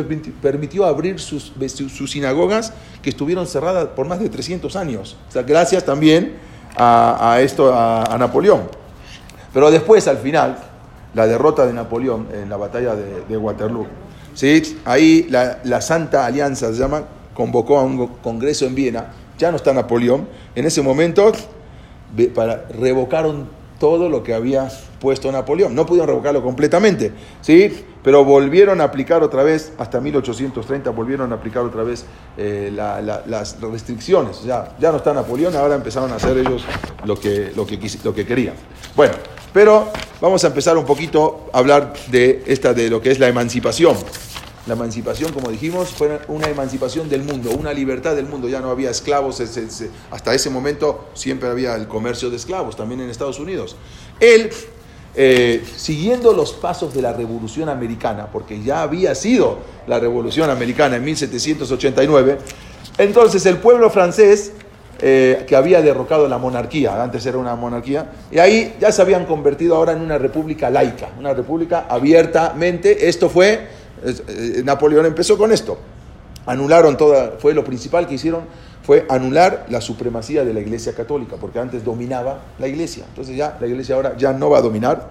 [0.41, 1.53] permitió abrir sus,
[1.89, 5.17] sus, sinagogas que estuvieron cerradas por más de 300 años.
[5.29, 6.37] O sea, gracias también
[6.77, 8.63] a, esto, a, Napoleón.
[9.53, 10.59] Pero después, al final,
[11.15, 13.87] la derrota de Napoleón en la batalla de, Waterloo,
[14.35, 14.79] ¿sí?
[14.85, 19.73] ahí la, Santa Alianza se llama, convocó a un congreso en Viena, ya no está
[19.73, 21.33] Napoleón, en ese momento
[22.35, 24.69] para, revocaron todo lo que había
[25.01, 25.75] puesto Napoleón.
[25.75, 27.85] No pudieron revocarlo completamente, ¿sí?
[28.07, 32.05] Pero volvieron a aplicar otra vez, hasta 1830, volvieron a aplicar otra vez
[32.37, 34.45] eh, las restricciones.
[34.45, 36.65] Ya, ya no está Napoleón, ahora empezaron a hacer ellos
[37.05, 38.55] lo que, lo, que, lo que querían.
[38.95, 39.15] Bueno,
[39.53, 39.89] pero
[40.21, 43.97] vamos a empezar un poquito a hablar de, esta, de lo que es la emancipación.
[44.69, 48.49] La emancipación, como dijimos, fue una emancipación del mundo, una libertad del mundo.
[48.49, 49.43] Ya no había esclavos.
[50.13, 53.75] Hasta ese momento siempre había el comercio de esclavos, también en Estados Unidos.
[54.21, 54.51] Él,
[55.19, 60.97] eh, siguiendo los pasos de la Revolución Americana, porque ya había sido la Revolución Americana
[60.97, 62.39] en 1789,
[62.99, 64.53] entonces el pueblo francés,
[65.01, 69.25] eh, que había derrocado la monarquía, antes era una monarquía, y ahí ya se habían
[69.25, 73.69] convertido ahora en una república laica, una república abiertamente, esto fue,
[74.05, 75.79] eh, Napoleón empezó con esto,
[76.45, 78.43] anularon toda, fue lo principal que hicieron,
[78.87, 83.05] fue anular la supremacía de la Iglesia Católica, porque antes dominaba la Iglesia.
[83.09, 85.09] Entonces ya la Iglesia ahora ya no va a dominar.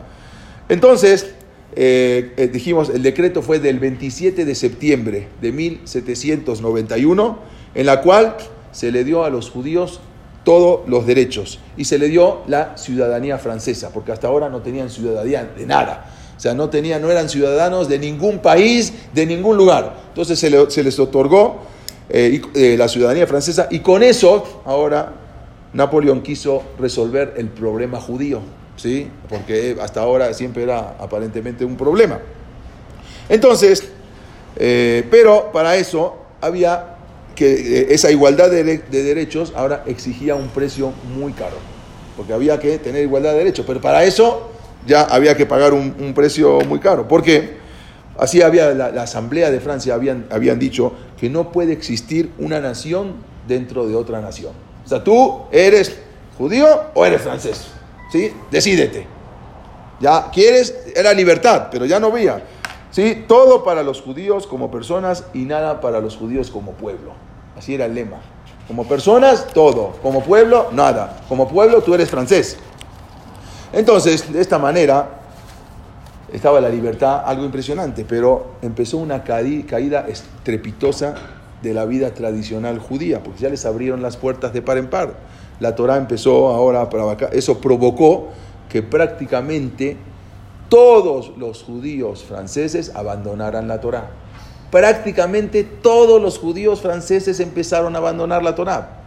[0.70, 1.34] Entonces,
[1.76, 7.38] eh, eh, dijimos, el decreto fue del 27 de septiembre de 1791,
[7.76, 8.38] en la cual
[8.72, 10.00] se le dio a los judíos
[10.46, 14.90] todos los derechos y se le dio la ciudadanía francesa, porque hasta ahora no tenían
[14.90, 16.14] ciudadanía de nada.
[16.38, 19.98] O sea, no, tenían, no eran ciudadanos de ningún país, de ningún lugar.
[20.08, 21.75] Entonces se, se les otorgó
[22.10, 25.14] eh, eh, la ciudadanía francesa, y con eso ahora
[25.74, 28.42] Napoleón quiso resolver el problema judío,
[28.76, 29.10] ¿sí?
[29.28, 32.20] porque hasta ahora siempre era aparentemente un problema.
[33.28, 33.90] Entonces,
[34.56, 36.96] eh, pero para eso había
[37.34, 41.58] que esa igualdad de, derechos ahora exigía un precio muy caro,
[42.16, 44.52] porque había que tener igualdad de derechos, pero para eso
[44.86, 47.08] ya había que pagar un, un precio muy caro.
[47.08, 47.65] ¿Por qué?
[48.18, 53.16] Así había la, Asamblea de Francia habían, habían dicho que no puede existir una nación
[53.48, 54.54] dentro de otra nación.
[54.86, 55.98] O sea, tú eres
[56.38, 57.68] judío o eres francés.
[58.12, 58.32] ¿Sí?
[58.52, 59.08] Decídete.
[60.00, 62.44] Ya quieres, era libertad, pero ya no había.
[62.92, 63.26] ¿Sí?
[63.28, 67.14] Todo para los judíos como personas y nada para los judíos como pueblo.
[67.58, 68.22] Así era el lema.
[68.68, 69.94] Como personas, todo.
[70.02, 71.22] Como pueblo, nada.
[71.28, 72.58] Como pueblo, tú eres francés.
[73.74, 75.25] Entonces, de esta manera,
[76.36, 81.16] estaba la libertad, algo impresionante, pero empezó una caída estrepitosa
[81.62, 85.16] de la vida tradicional judía, porque ya les abrieron las puertas de par en par.
[85.60, 88.30] La Torah empezó ahora para acá, eso provocó
[88.70, 89.96] que prácticamente
[90.68, 94.10] todos los judíos franceses abandonaran la Torah.
[94.72, 99.05] Prácticamente todos los judíos franceses empezaron a abandonar la Torah.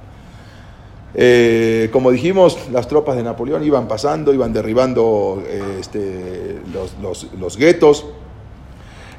[1.14, 8.06] Eh, como dijimos, las tropas de Napoleón iban pasando, iban derribando eh, este, los, guetos.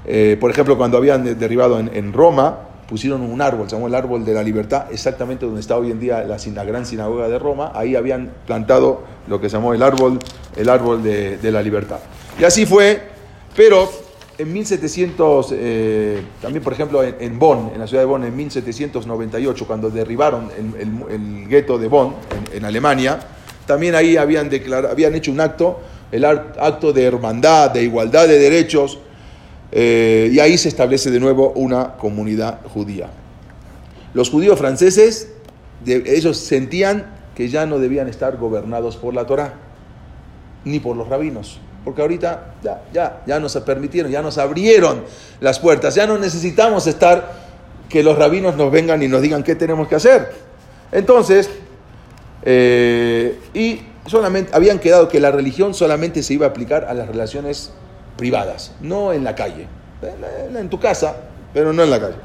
[0.05, 4.23] Eh, por ejemplo, cuando habían derribado en, Roma, pusieron un árbol, se llamó el árbol
[4.23, 7.71] de la libertad, exactamente donde está hoy en día la, gran sinagoga de Roma.
[7.75, 10.19] Ahí habían plantado lo que se llamó el árbol,
[10.55, 11.99] el árbol de la libertad.
[12.39, 13.01] Y así fue,
[13.55, 13.89] pero
[14.39, 19.67] en 1700, eh, también por ejemplo en, Bonn, en la ciudad de Bonn, en 1798,
[19.67, 22.15] cuando derribaron el, gueto de Bonn,
[22.53, 23.19] en, Alemania,
[23.67, 28.99] también ahí habían, hecho un acto, el acto de hermandad, de igualdad de derechos,
[29.73, 33.09] eh, y ahí se establece de nuevo una comunidad judía.
[34.13, 35.33] Los judíos franceses,
[35.85, 39.55] ellos sentían que ya no debían estar gobernados por la Torah,
[40.63, 45.03] ni por los rabinos porque ahorita ya, ya, ya nos permitieron, ya nos abrieron
[45.39, 47.49] las puertas, ya no necesitamos estar
[47.89, 50.31] que los rabinos nos vengan y nos digan qué tenemos que hacer.
[50.91, 51.49] Entonces,
[52.43, 57.07] eh, y solamente habían quedado que la religión solamente se iba a aplicar a las
[57.07, 57.71] relaciones
[58.17, 59.67] privadas, no en la calle,
[60.55, 61.15] en, tu casa,
[61.53, 62.15] pero no en la calle.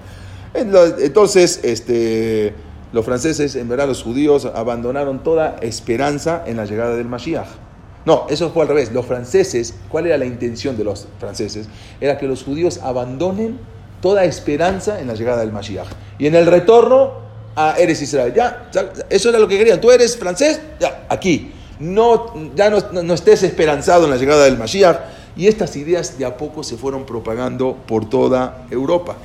[0.54, 2.54] Entonces, este,
[2.92, 7.63] los franceses, en verdad los judíos, abandonaron toda esperanza en la llegada del Mashiach.
[8.04, 8.92] No, eso fue al revés.
[8.92, 11.68] Los franceses, ¿cuál era la intención de los franceses?
[12.00, 13.58] Era que los judíos abandonen
[14.00, 15.88] toda esperanza en la llegada del Mashiach.
[16.18, 17.24] Y en el retorno
[17.56, 18.32] a Eres Israel.
[18.34, 18.68] Ya,
[19.08, 19.80] eso era lo que querían.
[19.80, 21.52] Tú eres francés, ya, aquí.
[21.78, 24.98] No, ya no, estés esperanzado en la llegada del Mashiach.
[25.36, 29.16] Y estas ideas de a poco se fueron propagando por toda Europa.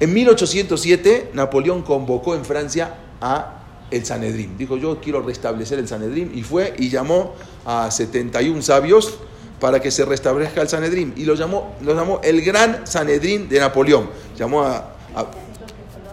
[0.00, 3.57] En 1807, Napoleón convocó en Francia a
[3.90, 4.56] el Sanedrín.
[4.58, 6.32] Dijo, yo quiero restablecer el Sanedrín.
[6.34, 9.18] Y fue y llamó a 71 sabios
[9.60, 11.14] para que se restablezca el Sanedrín.
[11.16, 14.08] Y lo llamó, lo llamó el Gran Sanedrín de Napoleón.
[14.36, 14.94] Llamó a,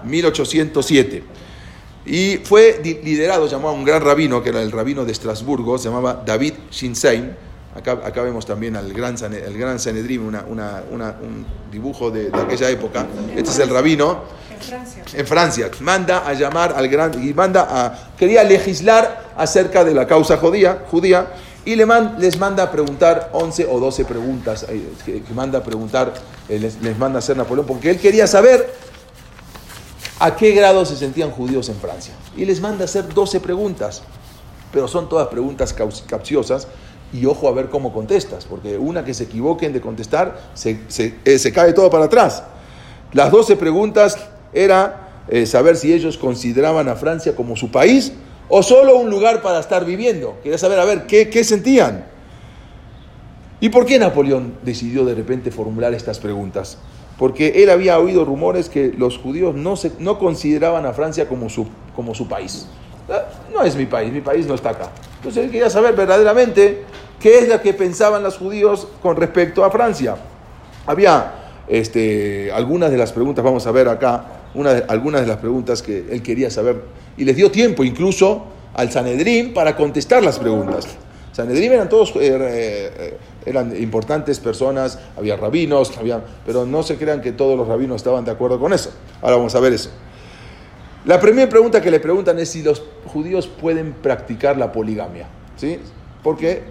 [0.03, 1.23] 1807.
[2.05, 5.89] Y fue liderado, llamó a un gran rabino, que era el rabino de Estrasburgo, se
[5.89, 7.35] llamaba David Shinsein.
[7.75, 10.45] Acá, vemos también al gran, el gran Sanedrín, una,
[10.91, 13.07] un dibujo de, de aquella época.
[13.35, 14.44] Este es el rabino
[15.13, 15.70] en Francia.
[15.82, 20.84] Manda a llamar al gran y manda a quería legislar acerca de la causa judía,
[20.89, 21.28] judía
[21.65, 21.86] y le
[22.20, 26.13] les manda a preguntar 11 o 12 preguntas eh, que, manda a preguntar
[26.48, 28.72] eh, les, manda a hacer Napoleón porque él quería saber
[30.20, 32.13] a qué grado se sentían judíos en Francia.
[32.38, 34.04] Y les manda a hacer 12 preguntas
[34.76, 36.68] pero son todas preguntas capciosas
[37.13, 41.15] y ojo a ver cómo contestas porque una que se equivoquen de contestar se, se,
[41.24, 42.44] eh, se cae todo para atrás.
[43.13, 44.18] Las 12 preguntas
[44.56, 48.13] era eh, saber si ellos consideraban a Francia como su país
[48.48, 50.38] o solo un lugar para estar viviendo.
[50.41, 52.06] Quería saber, a ver, ¿qué, qué sentían?
[53.60, 56.78] ¿Y por qué Napoleón decidió de repente formular estas preguntas?
[57.18, 61.50] Porque él había oído rumores que los judíos no, se, no consideraban a Francia como
[61.50, 61.65] su,
[61.96, 62.68] como su país.
[63.10, 64.89] Ah, no es mi país, mi país no está acá.
[65.18, 66.84] Entonces él quería saber verdaderamente
[67.20, 70.18] qué es lo que pensaban los judíos con respecto a Francia.
[70.86, 71.34] Había
[71.68, 76.06] este, algunas de las preguntas, vamos a ver acá, una algunas de las preguntas que
[76.10, 76.82] él quería saber,
[77.18, 80.88] y les dio tiempo incluso al Sanedrín para contestar las preguntas.
[81.32, 87.22] Sanedrín eran todos, eh, eh, eran importantes personas, había rabinos, había, pero no se crean
[87.22, 88.91] que todos los rabinos estaban de acuerdo con eso.
[89.22, 89.89] Ahora vamos a ver eso.
[91.06, 95.78] La primera pregunta que le preguntan es si los judíos pueden practicar la poligamia, ¿sí?
[96.24, 96.63] Porque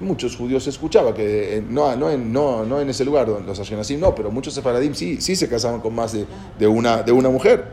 [0.00, 4.00] muchos judíos escuchaban que no, no, en, no, no en ese lugar, donde los Ashkenazim
[4.00, 6.24] no, pero muchos sefaradim sí, sí se casaban con más de,
[6.58, 7.64] de, una, de una mujer.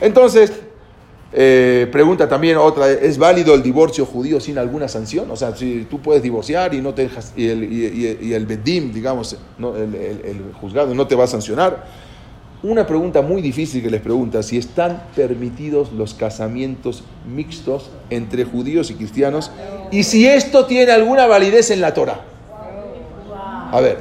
[0.00, 0.52] Entonces,
[1.32, 5.30] eh, pregunta también otra, ¿es válido el divorcio judío sin alguna sanción?
[5.30, 9.36] O sea, si tú puedes divorciar y no te y el, y el bedim, digamos,
[9.58, 12.09] no, el, el, el, juzgado no te va a sancionar.
[12.62, 18.90] Una pregunta muy difícil que les pregunta, si están permitidos los casamientos mixtos entre judíos
[18.90, 19.50] y cristianos
[19.90, 22.20] y si esto tiene alguna validez en la Torah.
[23.72, 24.00] A ver,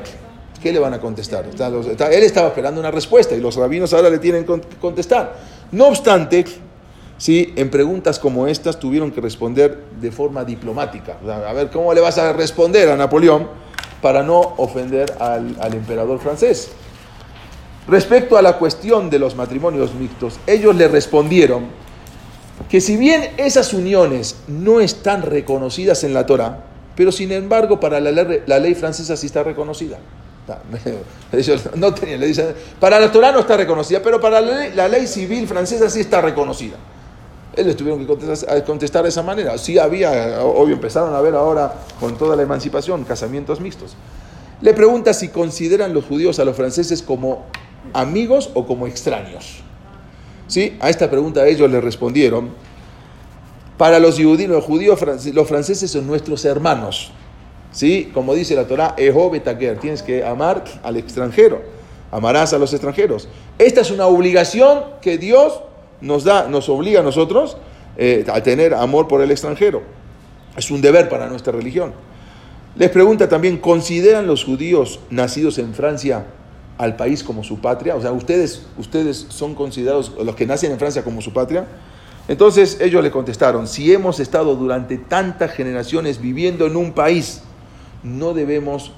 [0.62, 1.46] ¿qué le van a contestar?
[1.46, 5.38] Él estaba esperando una respuesta y los rabinos ahora le tienen que contestar.
[5.72, 6.44] No obstante,
[7.18, 7.54] ¿sí?
[7.56, 11.16] en preguntas como estas tuvieron que responder de forma diplomática.
[11.48, 13.48] A ver, ¿cómo le vas a responder a Napoleón
[14.02, 16.72] para no ofender al, al emperador francés?
[17.90, 21.66] Respecto a la cuestión de los matrimonios mixtos, ellos le respondieron
[22.70, 28.00] que si bien esas uniones no están reconocidas en la Torah, pero sin embargo para
[28.00, 29.98] la ley, francesa sí está reconocida.
[31.76, 31.96] No
[32.80, 36.02] para la Torah no está reconocida, pero para la ley, la ley civil francesa sí
[36.02, 36.76] está reconocida.
[37.56, 39.58] Ellos tuvieron que contestar, contestar, de esa manera.
[39.58, 43.96] Sí había, obvio, empezaron a ver ahora con toda la emancipación casamientos mixtos.
[44.62, 47.46] Le pregunta si consideran los judíos a los franceses como
[47.94, 49.62] amigos o como extraños.
[50.48, 50.78] ¿Sí?
[50.80, 52.50] A esta pregunta ellos le respondieron,
[53.78, 55.00] para los judíos, los judíos,
[55.34, 57.12] los franceses son nuestros hermanos.
[57.72, 58.10] ¿Sí?
[58.14, 58.96] Como dice la Torah,
[59.80, 61.62] tienes que amar al extranjero,
[62.12, 63.30] amarás a los extranjeros.
[63.58, 65.62] Esta es una obligación que Dios
[66.02, 67.58] nos da, nos obliga a nosotros
[67.98, 69.84] eh, a tener amor por el extranjero.
[70.58, 71.94] Es un deber para nuestra religión.
[72.76, 76.26] Les pregunta también, ¿consideran los judíos nacidos en Francia
[76.80, 77.96] al país como su patria?
[77.96, 81.68] O sea, ustedes, ustedes son considerados los que nacen en Francia como su patria.
[82.28, 87.42] Entonces ellos le contestaron, si hemos estado durante tantas generaciones viviendo en un país,
[88.02, 88.94] no debemos,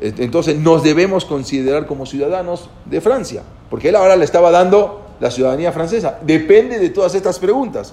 [0.00, 5.30] entonces nos debemos considerar como ciudadanos de Francia, porque él ahora le estaba dando la
[5.30, 6.18] ciudadanía francesa.
[6.22, 7.92] Depende de todas estas preguntas.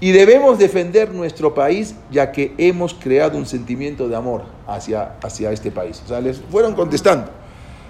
[0.00, 5.50] Y debemos defender nuestro país ya que hemos creado un sentimiento de amor hacia, hacia
[5.52, 6.02] este país.
[6.04, 7.30] O sea, les fueron contestando.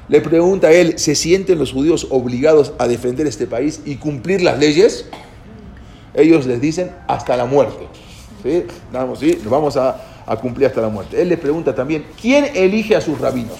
[0.08, 4.40] Le pregunta a él, ¿se sienten los judíos obligados a defender este país y cumplir
[4.40, 5.06] las leyes?
[6.14, 7.88] Ellos les dicen, hasta la muerte.
[8.42, 8.64] ¿Sí?
[8.92, 9.40] Vamos, ¿sí?
[9.44, 11.20] vamos a, a, cumplir hasta la muerte.
[11.20, 13.58] Él les pregunta también, ¿quién elige a sus rabinos?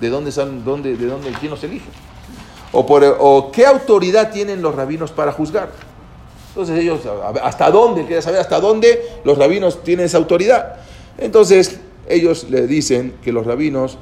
[0.00, 1.86] ¿De dónde son, dónde, de dónde, quién los elige?
[2.72, 5.70] O, por, o qué autoridad tienen los rabinos para juzgar.
[6.48, 7.00] Entonces ellos,
[7.42, 8.04] ¿hasta dónde?
[8.04, 10.76] Quiere saber hasta dónde los rabinos tienen esa autoridad.
[11.18, 11.78] Entonces
[12.08, 13.98] ellos le dicen que los rabinos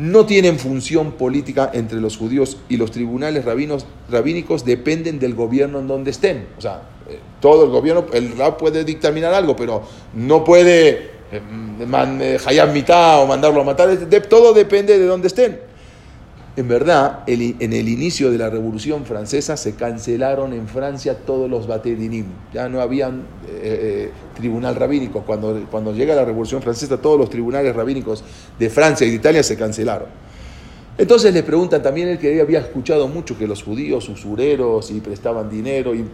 [0.00, 5.78] no tienen función política entre los judíos y los tribunales rabinos, rabínicos dependen del gobierno
[5.78, 6.46] en donde estén.
[6.56, 9.82] O sea, eh, todo el gobierno, el rab puede dictaminar algo, pero
[10.14, 13.94] no puede eh, hallar mitad o mandarlo a matar.
[14.26, 15.60] todo depende de donde estén.
[16.56, 21.68] En verdad, en el inicio de la Revolución Francesa se cancelaron en Francia todos los
[21.68, 22.26] batedinim.
[22.52, 23.12] Ya no había eh,
[23.48, 25.22] eh, tribunal rabínico.
[25.22, 28.24] Cuando, cuando llega la Revolución Francesa, todos los tribunales rabínicos
[28.58, 30.08] de Francia y de Italia se cancelaron.
[30.98, 35.48] Entonces le preguntan también él que había escuchado mucho que los judíos usureros y prestaban
[35.48, 36.04] dinero y,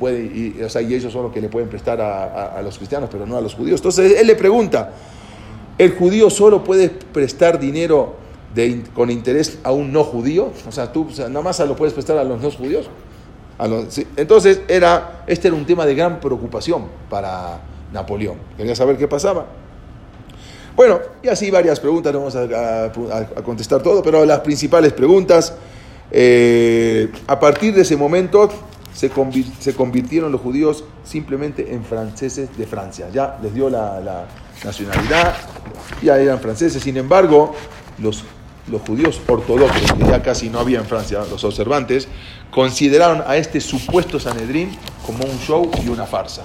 [0.60, 3.54] ellos son los que le pueden prestar a, a los cristianos, pero no a los
[3.54, 3.80] judíos.
[3.80, 4.92] Entonces él le pregunta,
[5.78, 8.25] ¿el judío solo puede prestar dinero
[8.94, 12.24] con interés a un no judío, o sea, tú nada más lo puedes prestar a
[12.24, 12.88] los no judíos.
[14.16, 17.60] Entonces, era, este era un tema de gran preocupación para
[17.92, 18.36] Napoleón.
[18.56, 19.46] Quería saber qué pasaba.
[20.74, 22.92] Bueno, y así varias preguntas, no vamos a,
[23.42, 25.54] contestar todo, pero las principales preguntas,
[26.10, 28.50] eh, a partir de ese momento
[28.92, 33.08] se, convirtieron los judíos simplemente en franceses de Francia.
[33.10, 34.26] Ya les dio la, la
[34.62, 35.34] nacionalidad,
[36.02, 37.54] ya eran franceses, sin embargo,
[37.98, 38.22] los
[38.68, 42.08] los judíos ortodoxos, que ya casi no había en Francia, los observantes,
[42.50, 46.42] consideraron a este supuesto Sanedrín como un show y una farsa.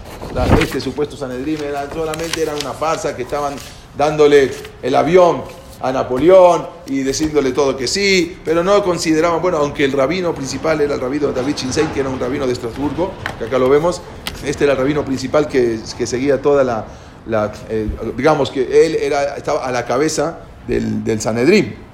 [0.60, 3.56] Este supuesto Sanedrín era, solamente era una farsa que estaban
[3.98, 4.52] dándole
[4.82, 5.44] el avión
[5.82, 10.80] a Napoleón y diciéndole todo que sí, pero no consideraban, bueno, aunque el rabino principal
[10.82, 14.02] era el rabino David Chinsei, que era un rabino de Estrasburgo, que acá lo vemos,
[14.46, 16.86] este era el rabino principal que, que seguía toda la,
[17.26, 21.91] la eh, digamos que él era, estaba a la cabeza del, del Sanedrín.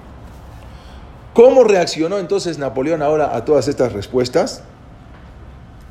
[1.38, 4.64] ¿Cómo reaccionó entonces Napoleón ahora a todas estas respuestas?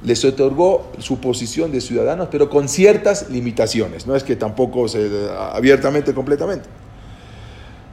[0.02, 4.08] les otorgó su posición de ciudadanos, pero con ciertas limitaciones.
[4.08, 5.08] No es que tampoco se,
[5.52, 6.68] abiertamente, completamente.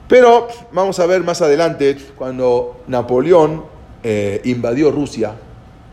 [0.08, 3.64] Pero vamos a ver más adelante, cuando Napoleón
[4.04, 5.34] eh, invadió Rusia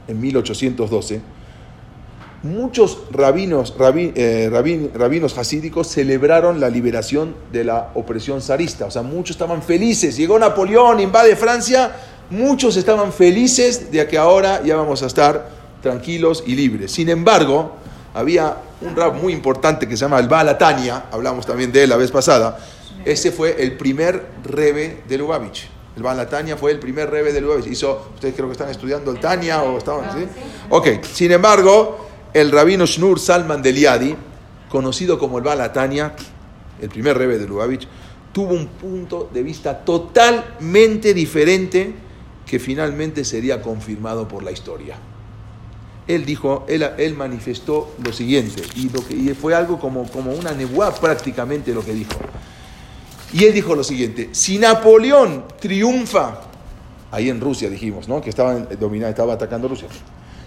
[0.08, 1.20] en 1812,
[2.42, 4.50] muchos rabinos, eh,
[4.94, 8.86] rabinos hasídicos celebraron la liberación de la opresión zarista.
[8.86, 10.16] O sea, muchos estaban felices.
[10.16, 11.92] Llegó Napoleón, invade Francia,
[12.30, 15.48] muchos estaban felices de que ahora ya vamos a estar
[15.82, 16.92] tranquilos y libres.
[16.92, 17.72] Sin embargo,
[18.14, 21.96] había un rab muy importante que se llama el Balatania, hablamos también de él la
[21.96, 22.58] vez pasada,
[23.04, 25.68] ese fue el primer rebe de Lubavitch.
[25.96, 27.66] El Balatania fue el primer rebe de Lubavitch.
[27.66, 30.26] Hizo, ustedes creo que están estudiando el Tania o estaban, ¿sí?
[30.68, 34.16] Ok, sin embargo, el rabino Shnur Salman de Liadi,
[34.68, 36.14] conocido como el Balatania,
[36.80, 37.86] el primer rebe de Lubavitch,
[38.32, 41.94] tuvo un punto de vista totalmente diferente
[42.46, 44.96] que finalmente sería confirmado por la historia
[46.14, 48.88] él dijo, él, manifestó lo siguiente, y,
[49.34, 50.02] fue algo como,
[50.32, 52.12] una nebuá prácticamente lo que dijo.
[53.32, 56.40] Y él dijo lo siguiente, si Napoleón triunfa,
[57.12, 58.20] ahí en Rusia dijimos, ¿no?
[58.20, 59.86] que estaba, dominando, estaba atacando Rusia,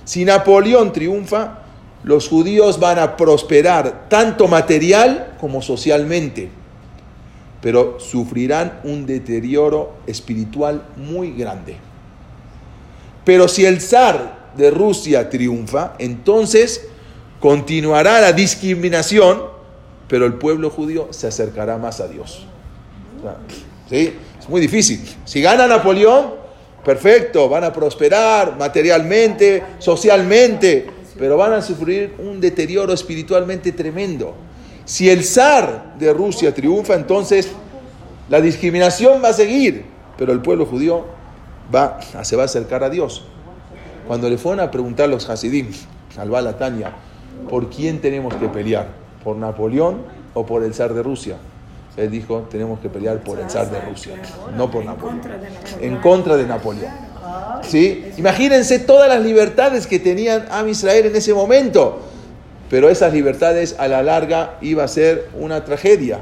[0.03, 1.59] si Napoleón triunfa,
[2.03, 6.49] los judíos van a prosperar tanto material como socialmente,
[7.61, 11.77] pero sufrirán un deterioro espiritual muy grande.
[13.23, 16.87] Pero si el zar de Rusia triunfa, entonces
[17.39, 19.43] continuará la discriminación,
[20.07, 22.45] pero el pueblo judío se acercará más a Dios.
[23.89, 24.13] ¿Sí?
[24.39, 25.01] Es muy difícil.
[25.23, 26.33] Si gana Napoleón,
[26.83, 30.85] perfecto, van a prosperar materialmente, socialmente,
[31.17, 34.35] pero van a sufrir un deterioro espiritualmente tremendo.
[34.85, 37.51] Si el zar de Rusia triunfa, entonces
[38.29, 39.85] la discriminación va a seguir,
[40.17, 41.05] pero el pueblo judío
[41.73, 43.25] va, se va a acercar a Dios.
[44.07, 45.67] Cuando le fueron a preguntar los Hasidim
[46.17, 46.91] al Balatania,
[47.49, 48.87] ¿por quién tenemos que pelear?
[49.23, 50.01] ¿Por Napoleón
[50.33, 51.37] o por el zar de Rusia?
[51.95, 54.15] Él dijo, tenemos que pelear por el zar de Rusia,
[54.57, 55.21] no por Napoleón.
[55.79, 56.91] En contra de Napoleón.
[57.61, 58.05] ¿Sí?
[58.17, 61.99] Imagínense todas las libertades que tenían a Israel en ese momento.
[62.69, 66.21] Pero esas libertades a la larga iba a ser una tragedia.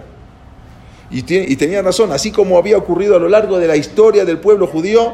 [1.10, 4.40] Y, y tenía razón, así como había ocurrido a lo largo de la historia del
[4.40, 5.14] pueblo judío,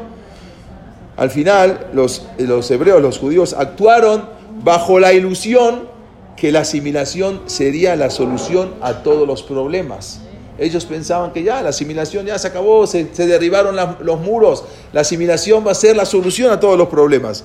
[1.16, 4.28] al final, los, los hebreos, los judíos, actuaron
[4.62, 5.88] bajo la ilusión
[6.36, 10.20] que la asimilación sería la solución a todos los problemas.
[10.58, 15.66] Ellos pensaban que ya la asimilación ya se acabó, se, derribaron los muros, la asimilación
[15.66, 17.44] va a ser la solución a todos los problemas.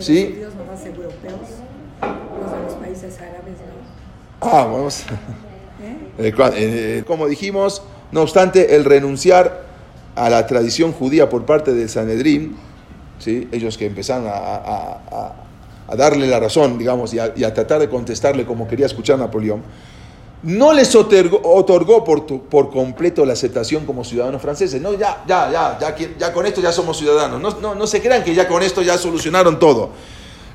[0.00, 0.42] ¿Sí?
[4.40, 5.02] Ah, vamos.
[6.18, 6.28] ¿Eh?
[6.28, 9.64] Eh, eh, como dijimos, no obstante, el renunciar
[10.14, 12.56] a la tradición judía por parte del Sanedrín
[13.18, 13.48] ¿sí?
[13.52, 15.32] ellos que empezaron a,
[15.96, 19.62] darle la razón, digamos, y, a, tratar de contestarle como quería escuchar Napoleón,
[20.42, 24.80] no les otorgó, por, por, completo la aceptación como ciudadanos franceses.
[24.80, 27.40] No, ya, ya, ya, ya, con esto ya somos ciudadanos.
[27.40, 29.90] No, no, no se crean que ya con esto ya solucionaron todo.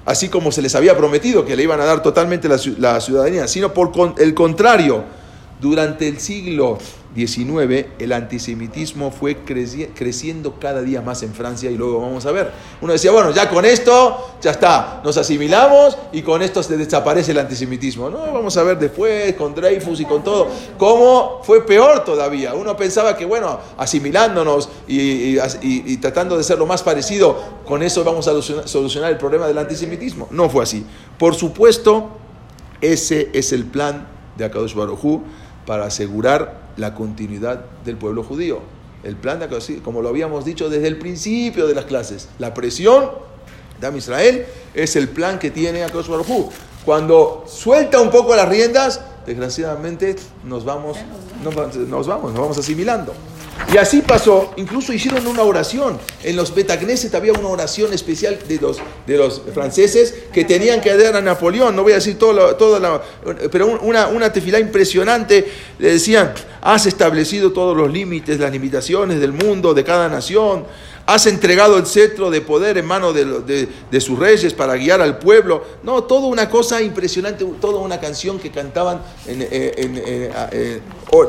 [0.05, 3.73] Así como se les había prometido que le iban a dar totalmente la ciudadanía, sino
[3.73, 5.03] por el contrario,
[5.61, 6.79] durante el siglo
[7.14, 12.51] 19, el antisemitismo fue creciendo cada día más en Francia y luego vamos a ver.
[12.80, 17.32] Uno decía, bueno, ya con esto, ya está, nos asimilamos y con esto se desaparece
[17.32, 18.09] el antisemitismo.
[18.09, 20.47] No, vamos a ver después con Dreyfus y con todo,
[20.78, 22.53] cómo fue peor todavía.
[22.53, 28.05] Uno pensaba que, bueno, asimilándonos y, y tratando de ser lo más parecido, con eso
[28.05, 30.30] vamos a solucionar el problema del antisemitismo.
[30.32, 30.86] No fue así.
[31.18, 32.09] Por supuesto,
[32.80, 34.07] ese es el plan
[34.38, 35.22] de Akadosh Baruj
[35.66, 38.59] para asegurar la continuidad del pueblo judío.
[39.03, 39.39] El plan
[39.84, 43.09] como lo habíamos dicho desde el principio de las clases, la presión
[43.80, 46.51] de Israel es el plan que tiene Akadosh Baruj
[46.86, 50.97] Cuando suelta un poco las riendas, desgraciadamente nos vamos,
[51.43, 53.13] nos, nos vamos, nos vamos asimilando.
[53.74, 55.97] Y así pasó, incluso hicieron una oración.
[56.24, 60.95] En los Betagneset había una oración especial de los, de los franceses que tenían que
[60.97, 61.76] dar a Napoleón.
[61.76, 63.01] No voy a decir todo la,
[63.49, 65.47] pero una, una tefilá impresionante.
[65.80, 70.65] Le decían, has establecido todos los límites, las limitaciones del mundo, de cada nación.
[71.12, 75.18] Has entregado el cetro de poder en manos de, de, sus reyes para guiar al
[75.18, 75.62] pueblo.
[75.84, 80.82] No, toda una cosa impresionante, toda una canción que cantaban, en,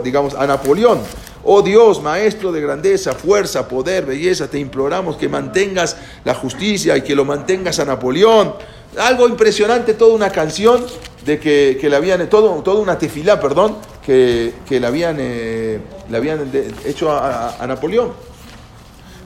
[0.05, 1.01] digamos, a Napoleón.
[1.43, 7.03] Oh Dios, maestro de grandeza, fuerza, poder, belleza, te imploramos que mantengas la justicia y
[7.03, 8.55] que lo mantengas a Napoleón.
[8.97, 10.87] Algo impresionante, toda una canción
[11.24, 15.80] de que, que le habían, todo, toda una tefilá, perdón, que, que le habían, eh,
[16.12, 16.53] habían
[16.85, 18.32] hecho a Napoleón.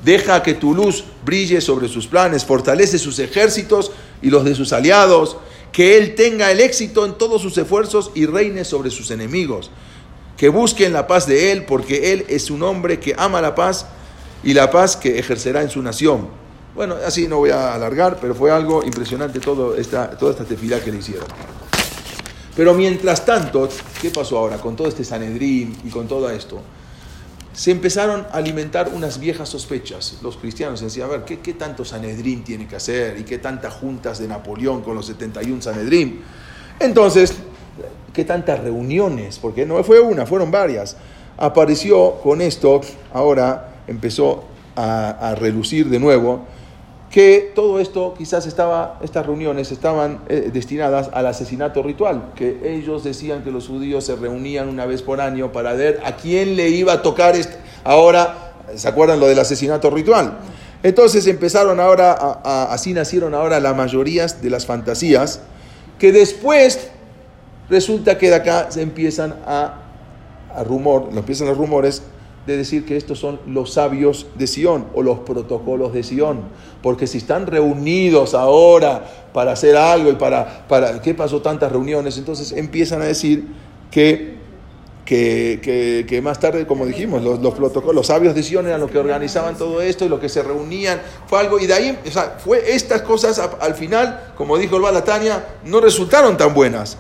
[0.07, 3.91] Deja que tu luz brille sobre sus planes, fortalece sus ejércitos
[4.23, 5.37] y los de sus aliados,
[5.73, 9.73] que Él tenga el éxito en todos sus esfuerzos y reine sobre sus enemigos,
[10.37, 13.87] que busquen la paz de Él, porque Él es un hombre que ama la paz
[14.45, 16.29] y la paz que ejercerá en su nación.
[16.77, 20.79] Bueno, así no voy a alargar, pero fue algo impresionante todo esta, toda esta tefilá
[20.79, 21.27] que le hicieron.
[22.55, 23.69] Pero mientras tanto,
[24.01, 26.63] ¿qué pasó ahora con todo este Sanedrín y con todo esto?
[27.57, 30.19] Se empezaron a alimentar unas viejas sospechas.
[30.23, 33.19] Los cristianos decían, a ver, ¿qué, tanto Sanedrín tiene que hacer?
[33.19, 36.21] ¿Y qué tantas juntas de Napoleón con los 71 Sanedrín?
[36.79, 37.33] Entonces,
[38.13, 39.39] ¿qué tantas reuniones?
[39.39, 40.99] Porque no fue una, fueron varias.
[41.39, 42.83] Apareció con esto,
[43.15, 44.45] ahora empezó
[44.77, 46.45] a relucir de nuevo
[47.11, 53.05] que todo esto quizás estaba, estas reuniones estaban eh, destinadas al asesinato ritual, que ellos
[53.05, 56.69] decían que los judíos se reunían una vez por año para ver a quién le
[56.69, 57.35] iba a tocar
[57.85, 60.39] ahora, ¿se acuerdan lo del asesinato ritual?
[60.83, 62.13] Entonces empezaron ahora,
[62.71, 65.41] así nacieron ahora la mayoría de las fantasías,
[65.99, 66.91] que después
[67.71, 69.83] resulta que de acá se empiezan a,
[70.55, 72.03] a rumor, empiezan los rumores
[72.47, 76.43] de decir que estos son los sabios de Sión o los protocolos de Sión.
[76.83, 82.17] Porque si están reunidos ahora para hacer algo y para, para ¿qué pasó tantas reuniones?
[82.19, 83.49] Entonces empiezan a decir
[83.91, 84.37] que,
[85.05, 88.91] que, que, más tarde, como dijimos, los, los, protocolos, los sabios de Sión eran los
[88.91, 91.01] que organizaban todo esto y los que se reunían.
[91.27, 94.83] Fue algo, y de ahí, o sea, fue estas cosas al final, como dijo el
[94.83, 96.97] Balatania, no resultaron tan buenas.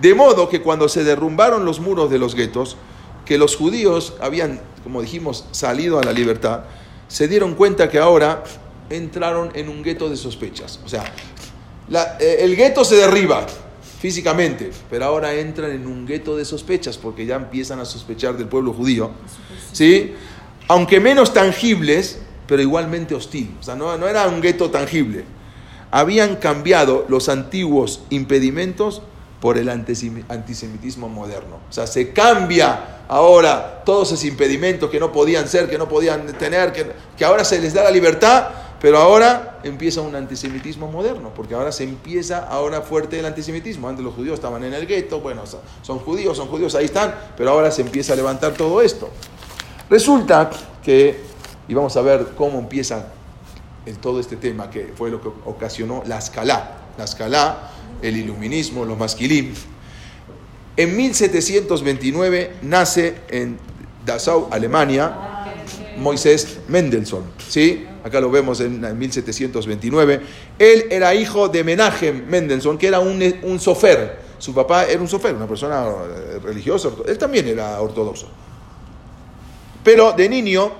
[0.00, 2.76] De modo que cuando se derrumbaron los muros de los guetos,
[3.28, 6.60] que los judíos habían, como dijimos, salido a la libertad,
[7.08, 8.42] se dieron cuenta que ahora
[8.88, 10.80] entraron en un gueto de sospechas.
[10.86, 11.04] O sea,
[12.20, 13.46] eh, el gueto se derriba
[14.00, 18.48] físicamente, pero ahora entran en un gueto de sospechas porque ya empiezan a sospechar del
[18.48, 19.10] pueblo judío.
[19.72, 20.14] ¿Sí?
[20.66, 23.54] Aunque menos tangibles, pero igualmente hostil.
[23.60, 25.26] O sea, no, no era un gueto tangible.
[25.90, 29.02] Habían cambiado los antiguos impedimentos
[29.40, 31.56] por el antisemitismo moderno.
[31.68, 36.26] O sea, se cambia ahora todos esos impedimentos que no podían ser, que no podían
[36.34, 36.72] tener,
[37.16, 38.48] que, ahora se les da la libertad,
[38.80, 43.88] pero ahora empieza un antisemitismo moderno, porque ahora se empieza ahora fuerte el antisemitismo.
[43.88, 45.42] Antes los judíos estaban en el gueto, bueno,
[45.82, 49.08] son judíos, son judíos, ahí están, pero ahora se empieza a levantar todo esto.
[49.88, 50.50] Resulta
[50.82, 51.20] que,
[51.68, 53.06] y vamos a ver cómo empieza
[54.02, 56.74] todo este tema, que fue lo que ocasionó la escala.
[56.98, 57.70] La escala
[58.02, 59.52] el iluminismo, los masquilim.
[60.76, 63.58] En 1729 nace en
[64.06, 65.12] Dachau, Alemania,
[65.98, 67.24] Moisés Mendelssohn.
[67.48, 67.84] ¿sí?
[68.04, 70.20] Acá lo vemos en 1729.
[70.58, 74.28] Él era hijo de Menachem Mendelssohn, que era un, un sofer.
[74.38, 76.90] Su papá era un sofer, una persona eh, religiosa.
[77.06, 78.28] Él también era ortodoxo.
[79.82, 80.70] Pero de niño,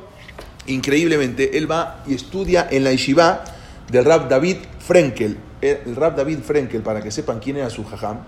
[0.66, 3.45] increíblemente, él va y estudia en la yeshiva
[3.91, 8.18] del Rab David Frenkel, el Rab David Frenkel, para que sepan quién era su jajam,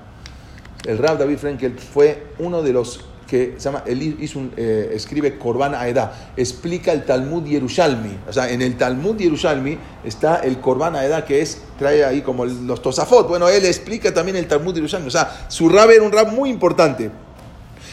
[0.86, 4.16] el Rab David Frenkel fue uno de los que llama, él
[4.56, 8.18] eh, escribe Korban Aeda, explica el Talmud Yerushalmi.
[8.28, 12.44] O sea, en el Talmud Yerushalmi está el Korban Aeda que es, trae ahí como
[12.44, 13.28] los Tosafot.
[13.28, 15.06] Bueno, él explica también el Talmud Yerushalmi.
[15.06, 17.08] O sea, su Rab era un Rab muy importante.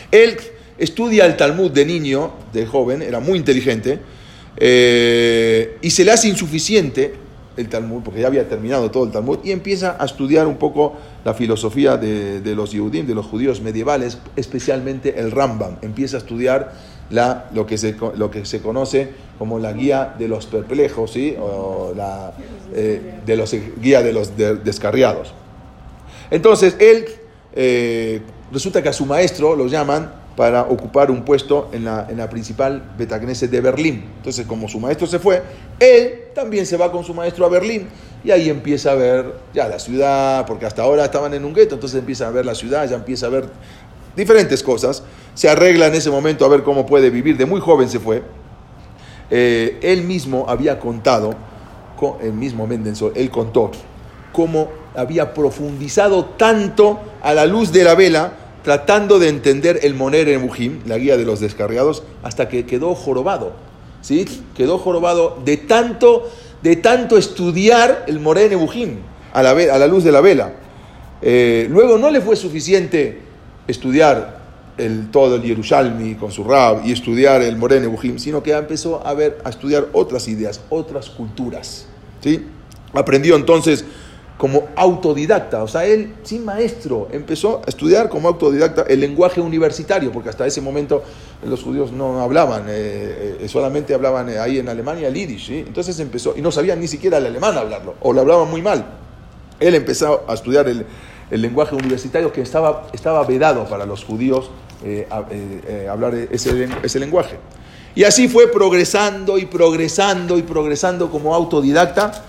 [0.10, 0.38] Él
[0.80, 4.00] estudia el Talmud de niño, de joven, era muy inteligente,
[4.58, 7.14] eh, y se le hace insuficiente
[7.58, 10.96] el Talmud, porque ya había terminado todo el Talmud, y empieza a estudiar un poco
[11.26, 15.78] la filosofía de, los Yehudim, de los judíos medievales, especialmente el Rambam.
[15.82, 16.74] Empieza a estudiar
[17.10, 21.36] la, lo, que se, lo que se conoce como la guía de los perplejos, ¿sí?
[21.40, 22.34] o la
[22.74, 25.34] eh, de los, guía de los descarriados.
[26.30, 27.06] Entonces, él,
[27.56, 32.18] eh, resulta que a su maestro lo llaman para ocupar un puesto en la, en
[32.18, 34.06] la principal Betagneset de Berlín.
[34.18, 35.42] Entonces, como su maestro se fue,
[35.80, 37.88] él también se va con su maestro a Berlín
[38.24, 41.74] y ahí empieza a ver ya la ciudad, porque hasta ahora estaban en un gueto,
[41.74, 43.50] entonces empieza a ver la ciudad, ya empieza a ver
[44.16, 45.02] diferentes cosas.
[45.34, 47.36] Se arregla en ese momento a ver cómo puede vivir.
[47.36, 48.22] De muy joven se fue.
[49.32, 51.32] Eh, él mismo había contado,
[52.22, 53.72] el mismo Mendelssohn, él contó
[54.32, 58.34] cómo había profundizado tanto a la luz de la vela
[58.68, 63.54] tratando de entender el Moner en la guía de los descarriados, hasta que quedó jorobado.
[64.02, 64.26] ¿sí?
[64.58, 66.30] Quedó jorobado de tanto,
[66.62, 69.00] de tanto estudiar el Moner en
[69.32, 70.52] a la, a la luz de la vela.
[71.22, 73.22] Eh, luego no le fue suficiente
[73.70, 74.38] estudiar
[74.78, 79.02] el, todo el Yerushalmi con su Rab y estudiar el Morene Bujim, sino que empezó
[79.08, 81.86] a ver, a estudiar otras ideas, otras culturas.
[82.22, 82.46] ¿sí?
[82.92, 83.86] Aprendió entonces
[84.38, 90.12] como autodidacta, o sea, él sin maestro empezó a estudiar como autodidacta el lenguaje universitario,
[90.12, 91.04] porque hasta ese momento
[91.44, 96.00] los judíos no hablaban, eh, eh, solamente hablaban eh, ahí en Alemania el Yiddish, entonces
[96.00, 98.86] empezó, y no sabían ni siquiera el alemán hablarlo, o lo hablaban muy mal.
[99.60, 100.86] Él empezó a estudiar el,
[101.32, 104.52] el lenguaje universitario que estaba, estaba vedado para los judíos
[105.90, 107.38] hablar ese, ese lenguaje.
[107.96, 112.24] Y así fue progresando y progresando y progresando como autodidacta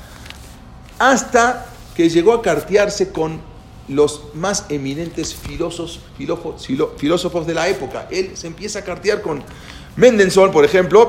[0.99, 1.67] hasta
[1.99, 3.41] que llegó a cartearse con
[3.89, 5.99] los más eminentes filósofos,
[6.97, 8.07] filósofos de la época.
[8.09, 9.43] Él se empieza a cartear con
[9.97, 11.09] Mendelssohn, por ejemplo,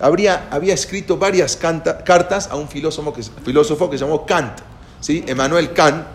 [0.00, 4.60] habría, había escrito varias cartas a un filósofo que, filósofo que se llamó Kant,
[4.98, 5.22] ¿sí?
[5.26, 6.06] Emmanuel Kant,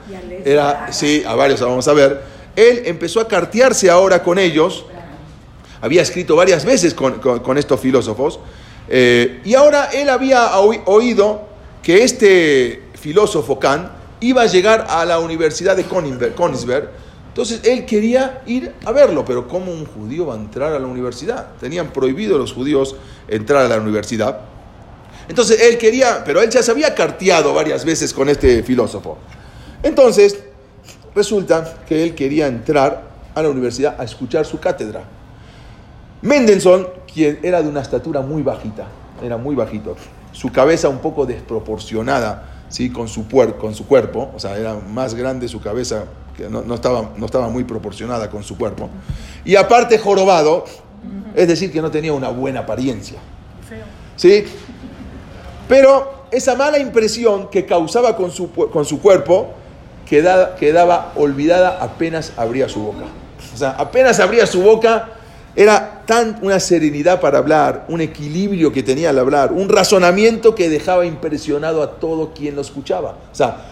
[0.44, 2.24] era, sí, a varios vamos a ver.
[2.56, 4.86] Él empezó a cartearse ahora con ellos,
[5.82, 8.40] había escrito varias veces con, estos filósofos,
[8.90, 11.48] eh, y ahora él había oído
[11.84, 16.90] que este filósofo Kant iba a llegar a la Universidad de Königsberg.
[17.28, 20.88] Entonces él quería ir a verlo, pero ¿cómo un judío va a entrar a la
[20.88, 21.48] universidad?
[21.60, 22.96] Tenían prohibido los judíos
[23.28, 24.40] entrar a la universidad.
[25.28, 29.18] Entonces él quería, pero él ya se había carteado varias veces con este filósofo.
[29.84, 30.40] Entonces
[31.14, 33.04] resulta que él quería entrar
[33.34, 35.04] a la universidad a escuchar su cátedra.
[36.22, 38.88] Mendelssohn, quien era de una estatura muy bajita,
[39.22, 39.98] era muy bajito,
[40.32, 42.90] su cabeza un poco desproporcionada ¿sí?
[42.90, 43.28] con, su
[43.60, 46.06] con su cuerpo, o sea, era más grande su cabeza,
[46.36, 48.90] que no, estaba, no estaba muy proporcionada con su cuerpo.
[49.46, 50.66] Y aparte jorobado,
[51.34, 53.20] es decir, que no tenía una buena apariencia.
[54.16, 54.46] ¿Sí?
[55.68, 59.54] Pero esa mala impresión que causaba con su, con su cuerpo
[60.08, 63.06] quedaba, quedaba olvidada apenas abría su boca.
[63.54, 65.15] O sea, apenas abría su boca,
[65.56, 70.70] era tan una serenidad para hablar, un equilibrio que tenía al hablar, un razonamiento que
[70.70, 73.18] dejaba impresionado a todo quien lo escuchaba.
[73.32, 73.66] O sea,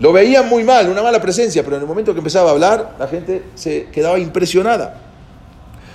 [0.00, 2.96] lo veía muy mal, una mala presencia, pero en el momento que empezaba a hablar,
[2.98, 5.00] la gente se quedaba impresionada.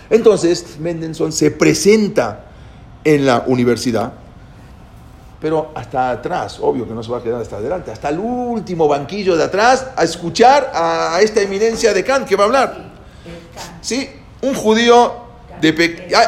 [0.10, 2.46] Entonces, Mendelssohn se presenta
[3.04, 4.14] en la universidad,
[5.42, 8.88] pero hasta atrás, obvio que no se va a quedar hasta adelante, hasta el último
[8.88, 12.94] banquillo de atrás, a escuchar a esta eminencia de Kant que va a hablar.
[13.82, 14.10] Sí,
[14.42, 15.23] un judío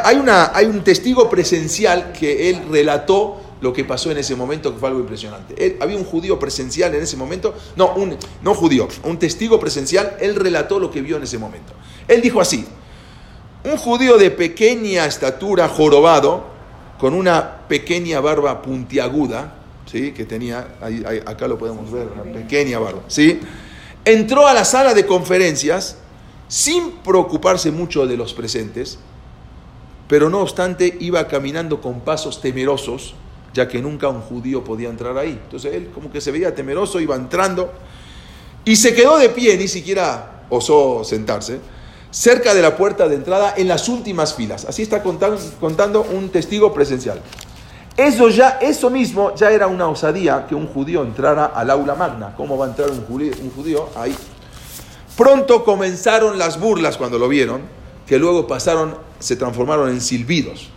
[0.03, 4.73] hay, una, hay un testigo presencial que él relató lo que pasó en ese momento,
[4.73, 5.77] que fue algo impresionante.
[5.79, 10.35] había un judío presencial en ese momento, no, un, no judío, un testigo presencial, él
[10.35, 11.73] relató lo que vio en ese momento.
[12.07, 12.65] Él dijo así,
[13.63, 16.45] un judío de pequeña estatura, jorobado,
[16.99, 19.55] con una pequeña barba puntiaguda,
[19.91, 20.11] ¿sí?
[20.11, 20.75] que tenía,
[21.25, 23.39] acá lo podemos ver, una pequeña barba, ¿sí?
[24.05, 25.97] entró a la sala de conferencias
[26.47, 28.99] sin preocuparse mucho de los presentes,
[30.07, 33.15] pero no obstante iba caminando con pasos temerosos,
[33.53, 35.39] ya que nunca un judío podía entrar ahí.
[35.43, 37.71] Entonces él como que se veía temeroso, iba entrando
[38.63, 41.59] y se quedó de pie, ni siquiera osó sentarse,
[42.11, 44.65] cerca de la puerta de entrada en las últimas filas.
[44.65, 47.21] Así está contando, un testigo presencial.
[47.97, 52.33] Eso ya, eso mismo ya era una osadía que un judío entrara al aula magna.
[52.35, 54.15] ¿Cómo va a entrar un judío, un judío ahí?
[55.15, 57.61] Pronto comenzaron las burlas cuando lo vieron
[58.05, 60.69] que luego pasaron, se transformaron en silbidos.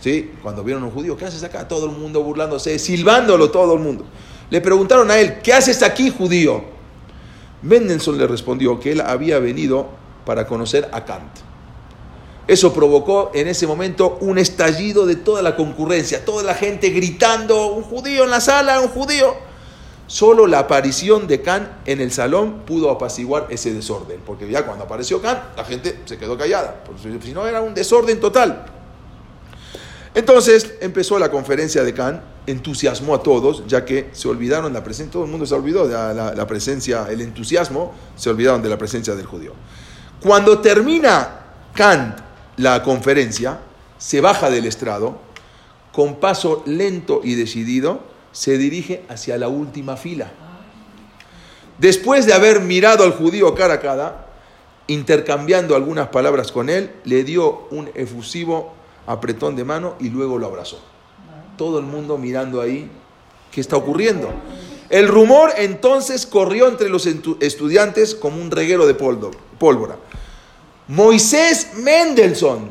[0.00, 0.32] ¿Sí?
[0.42, 1.66] Cuando vieron a un judío, ¿qué haces acá?
[1.66, 4.04] Todo el mundo burlándose, silbándolo todo el mundo.
[4.50, 6.62] Le preguntaron a él, ¿qué haces aquí, judío?
[7.62, 9.88] Mendelssohn le respondió que él había venido
[10.26, 11.38] para conocer a Kant.
[12.46, 17.68] Eso provocó en ese momento un estallido de toda la concurrencia, toda la gente gritando,
[17.68, 19.34] un judío en la sala, un judío.
[20.14, 24.84] Solo la aparición de Kant en el salón pudo apaciguar ese desorden, porque ya cuando
[24.84, 26.84] apareció Kant, la gente se quedó callada,
[27.20, 28.64] si no era un desorden total.
[30.14, 35.10] Entonces empezó la conferencia de Kant, entusiasmó a todos, ya que se olvidaron la presencia,
[35.14, 39.16] todo el mundo se olvidó de la, presencia, el entusiasmo, se olvidaron de la presencia
[39.16, 39.52] del judío.
[40.22, 41.40] Cuando termina
[41.74, 42.20] Kant
[42.58, 43.58] la conferencia,
[43.98, 45.18] se baja del estrado,
[45.92, 50.30] con paso lento y decidido, se dirige hacia la última fila.
[51.78, 54.26] Después de haber mirado al judío cara a cara,
[54.88, 58.74] intercambiando algunas palabras con él, le dio un efusivo
[59.06, 60.80] apretón de mano y luego lo abrazó.
[61.56, 62.90] Todo el mundo mirando ahí,
[63.52, 64.28] ¿qué está ocurriendo?
[64.90, 69.96] El rumor entonces corrió entre los estudiantes como un reguero de pólvora.
[70.88, 72.70] Moisés Mendelssohn,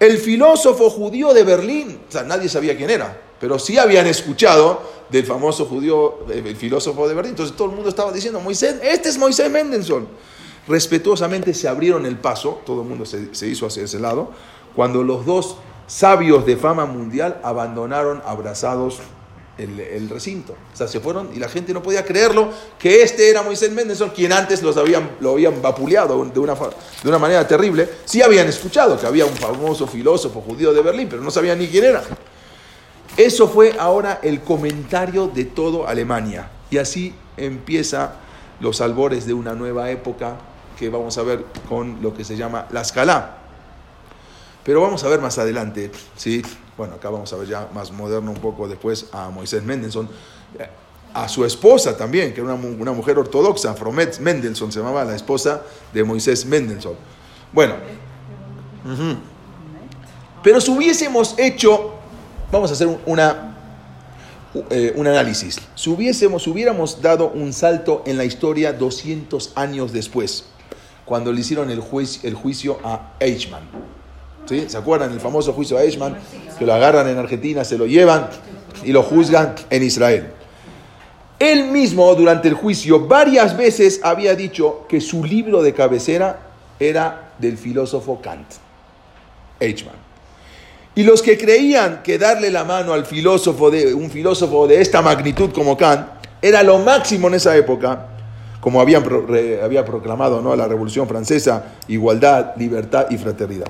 [0.00, 4.80] el filósofo judío de Berlín, o sea, nadie sabía quién era, pero sí habían escuchado
[5.10, 7.30] del famoso judío, el filósofo de Berlín.
[7.30, 10.08] Entonces todo el mundo estaba diciendo, Moisés, este es Moisés Mendelssohn.
[10.66, 14.30] respetuosamente se abrieron el paso, todo el mundo se, se hizo hacia ese lado,
[14.74, 19.00] cuando los dos sabios de fama mundial abandonaron abrazados
[19.58, 20.54] el, recinto.
[20.72, 24.10] O sea, se fueron y la gente no podía creerlo que este era Moisés Mendelssohn,
[24.10, 27.88] quien antes los habían, lo habían vapuleado de una, de una manera terrible.
[28.04, 31.66] Sí habían escuchado que había un famoso filósofo judío de Berlín, pero no sabían ni
[31.66, 32.04] quién era.
[33.18, 36.48] Eso fue ahora el comentario de todo Alemania.
[36.70, 38.14] Y así empieza
[38.60, 40.36] los albores de una nueva época
[40.78, 43.38] que vamos a ver con lo que se llama la escala.
[44.62, 46.42] Pero vamos a ver más adelante, ¿sí?
[46.78, 50.08] bueno, acá vamos a ver ya más moderno un poco después a Moisés Mendelssohn,
[51.12, 55.62] a su esposa también, que era una, mujer ortodoxa, Fromet Mendelssohn se llamaba la esposa
[55.92, 56.94] de Moisés Mendelssohn.
[57.52, 57.74] Bueno,
[60.44, 61.97] pero si hubiésemos hecho,
[62.50, 62.88] vamos a hacer
[64.70, 70.46] eh, un análisis, si hubiésemos, hubiéramos dado un salto en la historia 200 años después,
[71.04, 73.62] cuando le hicieron el, juicio a Eichmann.
[74.46, 76.16] ¿Se acuerdan el famoso juicio a Eichmann?
[76.58, 78.30] Que lo agarran en Argentina, se lo llevan
[78.82, 80.28] y lo juzgan en Israel.
[81.38, 86.40] Él mismo durante el juicio varias veces había dicho que su libro de cabecera
[86.80, 88.46] era del filósofo Kant,
[89.60, 90.07] Eichmann.
[90.98, 95.00] Y los que creían que darle la mano al filósofo de un filósofo de esta
[95.00, 96.08] magnitud como Kant
[96.42, 98.08] era lo máximo en esa época,
[98.60, 99.04] como habían,
[99.62, 100.56] había proclamado ¿no?
[100.56, 103.68] la Revolución Francesa, igualdad, libertad y fraternidad.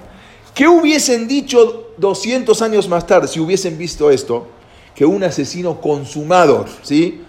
[0.54, 4.46] ¿Qué hubiesen dicho 200 años más tarde si hubiesen visto esto?
[4.94, 7.24] Que un asesino consumado, ¿sí?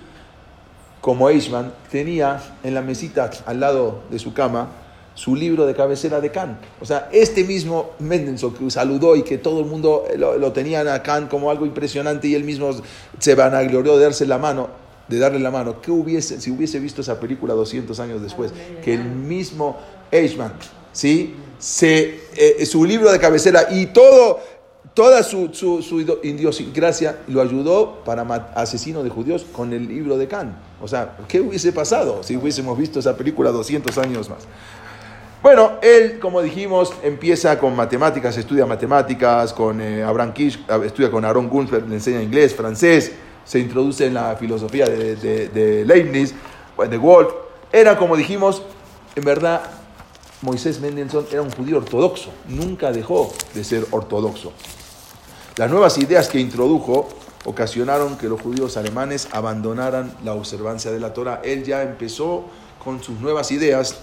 [1.02, 4.70] Como Eichmann, tenía en la mesita al lado de su cama
[5.20, 6.62] su libro de cabecera de Kant.
[6.80, 11.04] O sea, este mismo Mendelssohn que saludó y que todo el mundo lo, tenían a
[11.04, 12.72] Kant como algo impresionante y él mismo
[13.20, 14.70] se vanaglorió de darse la mano,
[15.10, 15.82] de darle la mano.
[15.82, 18.54] ¿Qué hubiese, si hubiese visto esa película 200 años después?
[18.82, 19.76] Que el mismo
[20.10, 20.54] Eichmann,
[20.94, 21.36] ¿sí?
[21.58, 24.40] se, eh, su libro de cabecera y todo,
[24.94, 28.22] toda su, su, su, idiosincrasia lo ayudó para
[28.56, 30.54] asesino de judíos con el libro de Kant.
[30.82, 34.48] O sea, ¿qué hubiese pasado si hubiésemos visto esa película 200 años más?
[35.42, 41.24] Bueno, él, como dijimos, empieza con matemáticas, estudia matemáticas, con eh, Abraham Kish, estudia con
[41.24, 43.14] Aaron Gunsberg, le enseña inglés, francés,
[43.46, 46.34] se introduce en la filosofía de, de, de Leibniz,
[46.90, 47.30] de Wolf.
[47.72, 48.64] Era, como dijimos,
[49.16, 49.62] en verdad
[50.42, 54.52] Moisés Mendelssohn era un judío ortodoxo, nunca dejó de ser ortodoxo.
[55.56, 57.08] Las nuevas ideas que introdujo
[57.46, 61.42] ocasionaron que los judíos alemanes abandonaran la observancia de la Torah.
[61.44, 62.46] Él ya empezó
[62.84, 63.96] con sus nuevas ideas,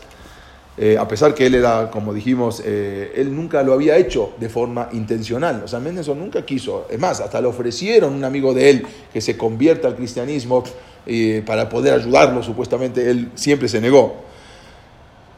[0.78, 4.50] eh, a pesar que él era, como dijimos, eh, él nunca lo había hecho de
[4.50, 5.62] forma intencional.
[5.64, 6.86] O sea, Mendelssohn nunca quiso.
[6.90, 10.64] Es más, hasta le ofrecieron un amigo de él que se convierta al cristianismo
[11.06, 14.26] eh, para poder ayudarlo, supuestamente él siempre se negó.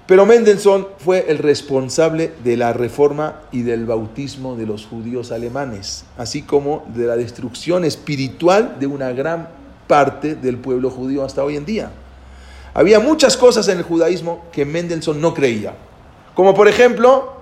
[0.09, 6.05] Pero Mendelssohn fue el responsable de la reforma y del bautismo de los judíos alemanes,
[6.17, 9.51] así como de la destrucción espiritual de una gran
[9.87, 11.91] parte del pueblo judío hasta hoy en día.
[12.79, 15.75] Había muchas cosas en el judaísmo que Mendelssohn no creía,
[16.33, 17.33] como por ejemplo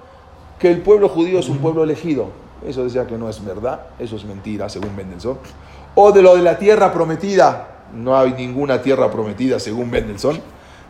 [0.58, 2.28] que el pueblo judío es un pueblo elegido.
[2.66, 5.36] Eso decía que no es verdad, eso es mentira según Mendelssohn.
[5.94, 10.40] O de lo de la tierra prometida, no hay ninguna tierra prometida según Mendelssohn.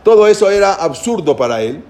[0.01, 1.83] Todo eso era absurdo para él.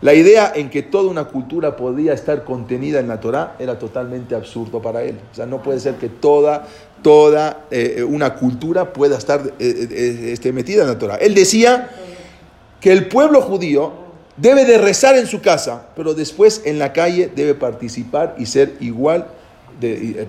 [0.00, 4.34] La idea en que toda una cultura podía estar contenida en la Torah era totalmente
[4.34, 5.20] absurdo para él.
[5.30, 6.68] O sea, no puede ser que toda,
[7.02, 11.16] toda eh, una cultura pueda estar eh, eh, este, metida en la Torah.
[11.16, 11.90] Él decía
[12.80, 13.92] que el pueblo judío
[14.36, 18.74] debe de rezar en su casa, pero después en la calle debe participar y ser
[18.80, 19.26] igual
[19.80, 20.26] de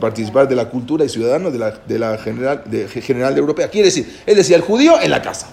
[0.00, 3.68] participar de la cultura y ciudadano de la, de la general, de, general de europea.
[3.68, 5.48] Quiere decir, él decía el judío en la casa.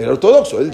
[0.00, 0.72] Era ortodoxo, él,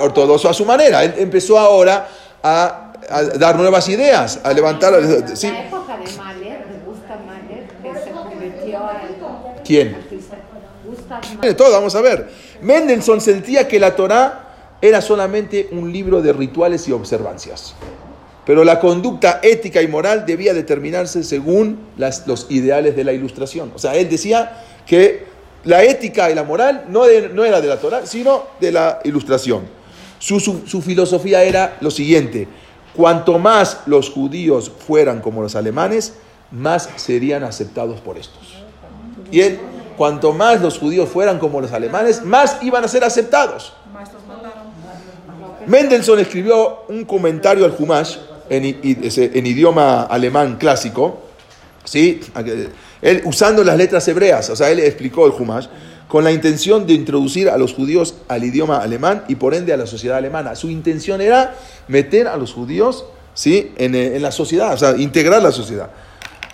[0.00, 1.02] ortodoxo a su manera.
[1.02, 2.06] Él empezó ahora
[2.42, 2.91] a,
[3.38, 4.94] dar nuevas ideas, a levantar.
[5.34, 5.48] ¿sí?
[5.48, 9.62] La época de Mahler, de Gustav Mahler, que se convirtió en.
[9.64, 9.96] ¿Quién?
[11.56, 12.28] Todo, vamos a ver.
[12.60, 14.48] Mendelssohn sentía que la Torah
[14.80, 17.74] era solamente un libro de rituales y observancias.
[18.44, 23.72] Pero la conducta ética y moral debía determinarse según las, los ideales de la ilustración.
[23.74, 25.24] O sea, él decía que
[25.64, 29.62] la ética y la moral no, no era de la Torah, sino de la ilustración.
[30.18, 32.46] Su, filosofía era lo siguiente,
[32.96, 36.14] cuanto más los judíos fueran como los alemanes,
[36.50, 38.54] más serían aceptados por estos.
[39.30, 39.58] Y él,
[39.96, 43.72] cuanto más los judíos fueran como los alemanes, más iban a ser aceptados.
[45.66, 48.16] Mendelssohn escribió un comentario al Humash
[48.50, 51.20] en, idioma alemán clásico,
[51.84, 52.20] ¿sí?
[53.00, 55.66] Él, usando las letras hebreas, o sea, él explicó el Humash,
[56.12, 59.78] con la intención de introducir a los judíos al idioma alemán y por ende a
[59.78, 60.54] la sociedad alemana.
[60.54, 61.54] Su intención era
[61.88, 63.72] meter a los judíos ¿sí?
[63.78, 65.88] en, eh, en la sociedad, o sea, integrar la sociedad.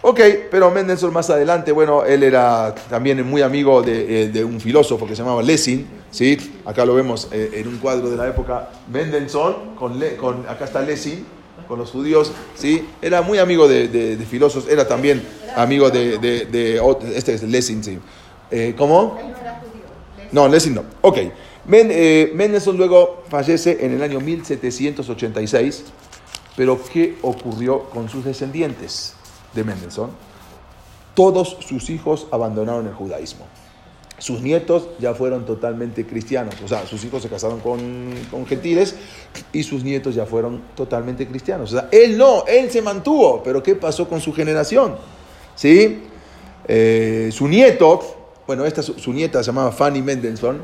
[0.02, 4.60] Ok, pero Mendelssohn más adelante, bueno, él era también muy amigo de, eh, de un
[4.60, 6.38] filósofo que se llamaba Lessing, ¿sí?
[6.64, 10.82] Acá lo vemos eh, en un cuadro de la época, Mendelssohn, con, con acá está
[10.82, 11.24] Lessing,
[11.66, 12.86] con los judíos, ¿sí?
[13.02, 15.20] Era muy amigo de, de- filósofos, era también
[15.56, 16.14] amigo de,
[17.16, 17.98] este es Lessing, sí.
[18.78, 19.18] ¿Cómo?
[20.32, 20.84] No, Lessing no.
[21.00, 21.18] Ok.
[21.66, 25.84] Men- eh, Mendelssohn luego fallece en el año 1786,
[26.56, 29.14] pero ¿qué ocurrió con sus descendientes
[29.54, 30.10] de Mendelssohn?
[31.14, 33.46] Todos sus hijos abandonaron el judaísmo.
[34.18, 38.96] Sus nietos ya fueron totalmente cristianos, o sea, sus hijos se casaron con, gentiles
[39.52, 41.72] y sus nietos ya fueron totalmente cristianos.
[41.72, 44.96] O sea, él no, él se mantuvo, pero ¿qué pasó con su generación?
[45.54, 46.02] ¿Sí?
[46.66, 48.17] Eh, su nieto,
[48.48, 50.62] bueno, esta su, nieta se llamaba Fanny Mendelssohn,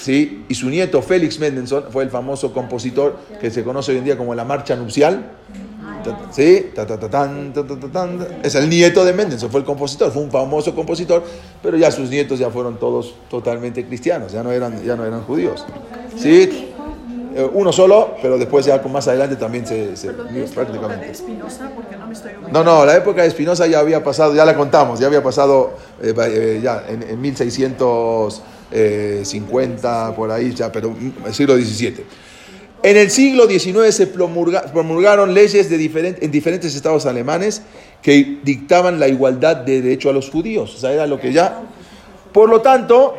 [0.00, 0.46] ¿sí?
[0.48, 4.16] Y su nieto Félix Mendelssohn fue el famoso compositor que se conoce hoy en día
[4.16, 5.32] como la marcha nupcial.
[6.30, 6.70] ¿Sí?
[8.42, 11.22] Es el nieto de Mendelssohn, fue el compositor, fue un famoso compositor,
[11.62, 15.22] pero ya sus nietos ya fueron todos totalmente cristianos, ya no eran, ya no eran
[15.24, 15.66] judíos.
[16.16, 16.70] ¿Sí?
[17.38, 21.06] Eh, Uno solo, pero después ya con más adelante también se, se prácticamente.
[21.96, 22.32] No me estoy.
[22.52, 25.70] No, no, la época de Espinosa ya había pasado, ya la contamos, ya había pasado
[26.02, 32.04] eh, eh, ya en, en 1650, por ahí, ya, pero mm, el siglo XVII.
[32.82, 37.62] En el siglo XIX se promulga- promulgaron leyes de diferent- en diferentes estados alemanes
[38.02, 40.74] que dictaban la igualdad de derecho a los judíos.
[40.74, 41.60] O sea, era lo que ya...
[42.32, 43.16] Por lo tanto,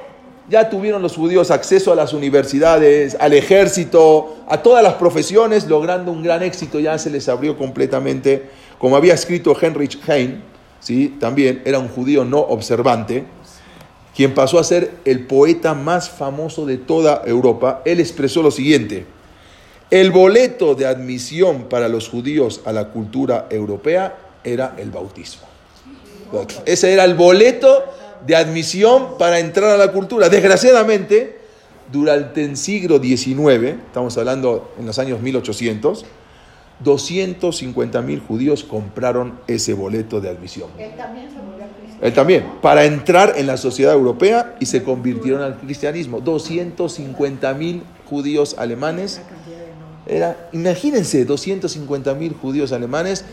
[0.50, 6.12] ya tuvieron los judíos acceso a las universidades, al ejército, a todas las profesiones, logrando
[6.12, 6.80] un gran éxito.
[6.80, 10.42] Ya se les abrió completamente, como había escrito Heinrich Heine,
[10.80, 11.16] ¿sí?
[11.20, 13.26] también era un judío no observante,
[14.16, 17.82] quien pasó a ser el poeta más famoso de toda Europa.
[17.86, 19.06] Él expresó lo siguiente.
[19.92, 25.48] El boleto de admisión para los judíos a la cultura europea era el bautismo.
[26.66, 27.84] Ese era el boleto
[28.26, 30.30] de admisión para entrar a la cultura.
[30.30, 31.40] Desgraciadamente,
[31.92, 36.06] durante el siglo XIX, estamos hablando en los años 1800,
[36.82, 40.70] 250 mil judíos compraron ese boleto de admisión.
[40.78, 42.00] Él también se volvió cristiano.
[42.02, 46.22] Él también, para entrar en la sociedad europea y se convirtieron al cristianismo.
[46.22, 49.22] 250 mil judíos alemanes.
[50.08, 53.26] Era, imagínense, 250 mil judíos alemanes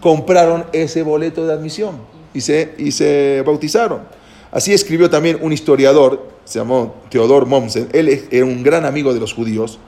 [0.00, 1.96] compraron ese boleto de admisión
[2.32, 4.00] y se, y se bautizaron.
[4.54, 9.18] Así escribió también un historiador, se llamó Theodor Mommsen, él era un gran amigo de
[9.18, 9.80] los judíos,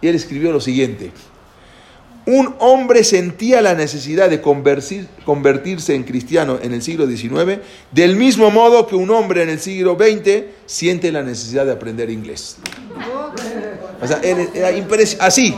[0.00, 1.10] y él escribió lo siguiente.
[2.24, 7.58] Un hombre sentía la necesidad de convertir- convertirse en cristiano en el siglo XIX,
[7.90, 12.08] del mismo modo que un hombre en el siglo XX siente la necesidad de aprender
[12.10, 12.58] inglés.
[14.00, 14.20] O sea,
[15.18, 15.56] así,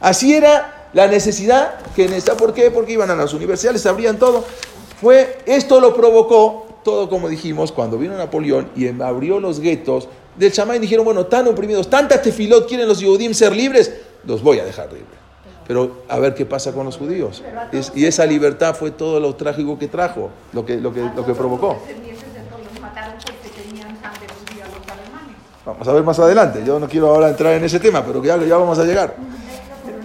[0.00, 2.38] así era la necesidad que necesitaba.
[2.38, 2.70] ¿Por qué?
[2.70, 4.46] Porque iban a las universidades, abrían todo.
[4.98, 10.08] Fue, esto lo provocó, todo como dijimos, cuando vino Napoleón y em- abrió los guetos
[10.36, 13.92] del chamán dijeron, bueno, tan oprimidos, tanta tefilot quieren los Yehudim ser libres,
[14.24, 15.18] los voy a dejar libres.
[15.66, 17.42] Pero a ver qué pasa con los judíos.
[17.72, 21.26] Es- y esa libertad fue todo lo trágico que trajo, lo que, lo que, lo
[21.26, 21.76] que provocó.
[25.66, 26.62] Vamos a ver más adelante.
[26.64, 29.16] Yo no quiero ahora entrar en ese tema, pero ya, ya vamos a llegar.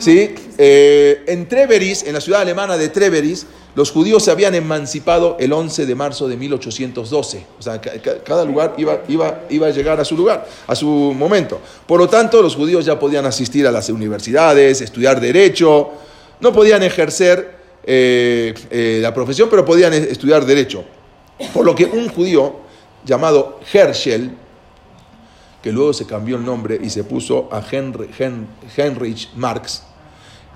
[0.01, 3.45] Sí, eh, en Treveris, en la ciudad alemana de Treveris,
[3.75, 7.45] los judíos se habían emancipado el 11 de marzo de 1812.
[7.57, 10.75] O sea, ca- ca- cada lugar iba, iba, iba a llegar a su lugar, a
[10.75, 11.61] su momento.
[11.87, 15.91] Por lo tanto, los judíos ya podían asistir a las universidades, estudiar derecho,
[16.41, 20.83] no podían ejercer eh, eh, la profesión, pero podían estudiar derecho.
[21.53, 22.55] Por lo que un judío
[23.05, 24.31] llamado Herschel,
[25.63, 29.83] que luego se cambió el nombre y se puso a Henry, Hen- Heinrich Marx.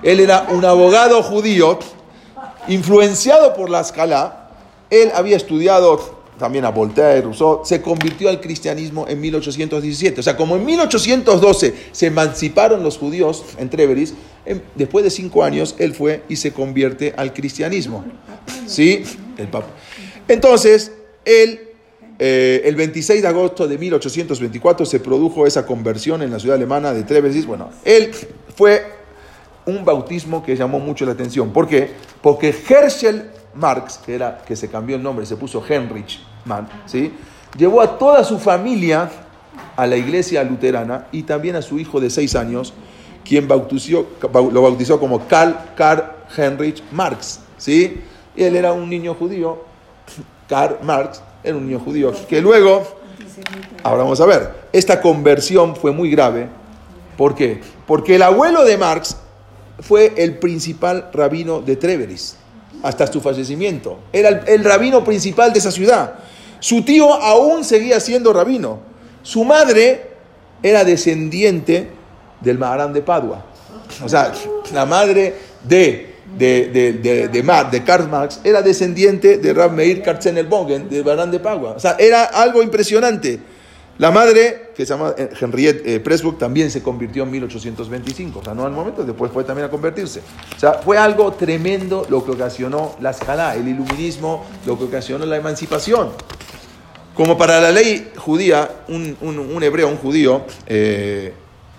[0.06, 1.78] Él era un abogado judío
[2.68, 4.50] influenciado por la escala.
[4.90, 10.20] Él había estudiado también a Voltaire, Rousseau, se convirtió al cristianismo en 1817.
[10.20, 14.14] O sea, como en 1812 se emanciparon los judíos en Treveris,
[14.46, 18.04] en- después de cinco años él fue y se convierte al cristianismo.
[18.68, 19.04] ¿Sí?
[19.38, 19.68] El Papa.
[20.28, 20.92] Entonces,
[21.24, 21.62] él
[22.20, 26.94] eh, el 26 de agosto de 1824 se produjo esa conversión en la ciudad alemana
[26.94, 27.46] de Trevesis.
[27.46, 28.12] Bueno, él
[28.56, 28.84] fue
[29.66, 31.52] un bautismo que llamó mucho la atención.
[31.52, 31.92] ¿Por qué?
[32.22, 37.14] Porque Herschel Marx, que, era, que se cambió el nombre, se puso Heinrich Mann, ¿sí?
[37.58, 39.10] llevó a toda su familia
[39.78, 42.74] a la iglesia luterana y también a su hijo de seis años,
[43.24, 46.04] quien bautizó, bau- lo bautizó como Karl, Karl
[46.38, 47.40] Heinrich Marx.
[47.58, 48.02] ¿sí?
[48.36, 49.64] Él era un niño judío
[50.48, 52.84] Karl Marx era un niño judío que luego,
[53.84, 56.48] ahora vamos a ver, esta conversión fue muy grave.
[57.18, 57.62] ¿Por qué?
[57.88, 59.16] Porque el abuelo de Marx
[59.80, 62.38] fue el principal rabino de Treveris
[62.84, 64.00] hasta su fallecimiento.
[64.14, 66.16] Era el, rabino principal de esa ciudad.
[66.60, 68.80] Su tío aún seguía siendo rabino.
[69.24, 70.12] Su madre
[70.62, 71.90] era descendiente
[72.42, 73.46] del Maharán de Padua.
[74.04, 74.32] O sea,
[74.74, 80.02] la madre de, de, de, de, de, de Karl Marx era descendiente de Rab Meir
[80.02, 81.72] Katzenelbogen, del Maharán de Padua.
[81.72, 83.40] O sea, era algo impresionante.
[83.98, 88.40] La madre, que se llama eh, Henriette eh, Pressburg, también se convirtió en 1825.
[88.40, 90.22] O sea, no al momento, después fue también a convertirse.
[90.56, 95.26] O sea, fue algo tremendo lo que ocasionó la escala, el iluminismo, lo que ocasionó
[95.26, 96.10] la emancipación.
[97.14, 101.34] Como para la ley judía, un, un- un hebreo, un judío, eh,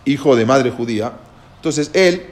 [0.06, 1.12] hijo de madre judía,
[1.56, 2.22] entonces él,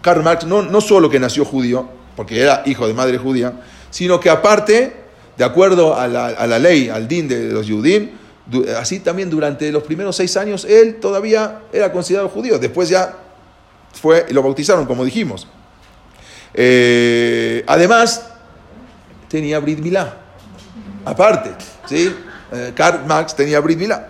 [0.00, 3.52] Karl Marx, no, no solo que nació judío, porque era hijo de madre judía,
[3.90, 4.94] sino que aparte,
[5.36, 8.12] de acuerdo a la, a la ley, al din de los Yudim,
[8.76, 12.58] así también durante los primeros seis años él todavía era considerado judío.
[12.58, 13.16] Después ya
[13.92, 15.46] fue, lo bautizaron, como dijimos.
[16.54, 18.30] Eh, además,
[19.28, 20.16] tenía Brit Milá.
[21.04, 21.50] Aparte,
[21.86, 22.14] ¿sí?
[22.52, 24.08] Eh, Karl Marx tenía Brit Milá.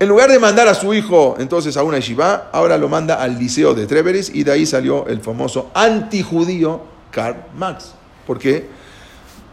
[0.00, 3.36] En lugar de mandar a su hijo entonces a una yeshiva, ahora lo manda al
[3.36, 7.94] liceo de Treveris y de ahí salió el famoso antijudío Karl Marx.
[8.24, 8.68] Porque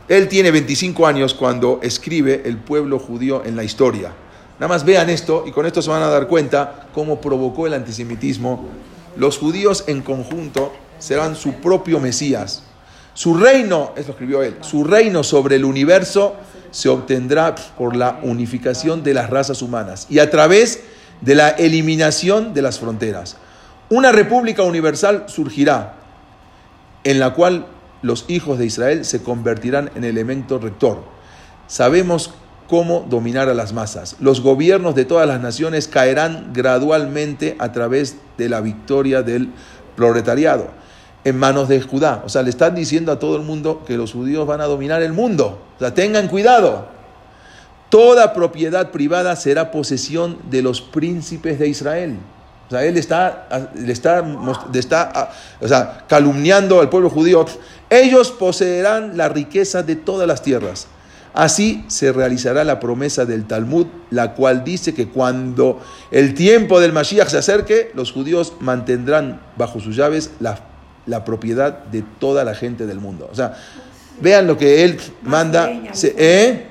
[0.08, 4.14] él tiene 25 años cuando escribe El pueblo judío en la historia.
[4.60, 7.74] Nada más vean esto y con esto se van a dar cuenta cómo provocó el
[7.74, 8.66] antisemitismo.
[9.18, 12.64] Los judíos en conjunto serán su propio Mesías.
[13.16, 16.36] Su reino, eso escribió él, su reino sobre el universo
[16.70, 20.82] se obtendrá por la unificación de las razas humanas y a través
[21.22, 23.38] de la eliminación de las fronteras.
[23.90, 25.96] Una república universal surgirá
[27.06, 27.68] en la cual
[28.06, 31.04] los hijos de Israel se convertirán en elemento rector.
[31.68, 32.34] Sabemos
[32.68, 34.16] cómo dominar a las masas.
[34.20, 39.50] Los gobiernos de todas las naciones caerán gradualmente a través de la victoria del
[39.96, 40.68] proletariado
[41.24, 42.22] en manos de Judá.
[42.24, 45.02] O sea, le están diciendo a todo el mundo que los judíos van a dominar
[45.02, 45.60] el mundo.
[45.76, 46.88] O sea, tengan cuidado.
[47.90, 52.18] Toda propiedad privada será posesión de los príncipes de Israel.
[52.68, 54.24] O sea, él está, le está,
[54.74, 57.46] le está o sea, calumniando al pueblo judío.
[57.90, 60.88] Ellos poseerán la riqueza de todas las tierras.
[61.34, 66.94] Así se realizará la promesa del Talmud, la cual dice que cuando el tiempo del
[66.94, 70.58] Mashiach se acerque, los judíos mantendrán bajo sus llaves la,
[71.06, 73.28] la propiedad de toda la gente del mundo.
[73.30, 73.54] O sea,
[74.22, 75.70] vean lo que él manda.
[75.70, 76.68] ¿eh?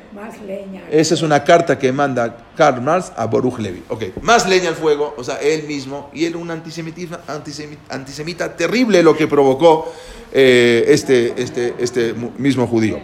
[0.90, 3.82] Esa es una carta que manda Karl Marx a Baruch Levi.
[4.22, 9.02] Más leña al fuego, o sea, él mismo, y él un antisemitismo, antisemi- antisemita terrible
[9.02, 9.92] lo que provocó
[10.32, 12.98] eh, este, este, este mismo judío.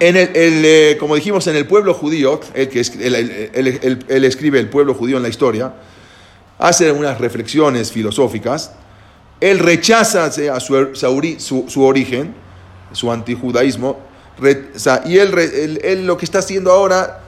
[0.00, 3.50] En el, el, eh, como dijimos, en el pueblo judío, el que es- él, él-
[3.52, 5.74] él- él- él escribe el pueblo judío en la historia,
[6.58, 8.72] hace unas reflexiones filosóficas,
[9.40, 10.94] él rechaza o sea, su,
[11.38, 12.34] su su- origen,
[12.92, 13.98] su antijudaísmo,
[15.06, 17.20] y él, él- él lo que está haciendo ahora,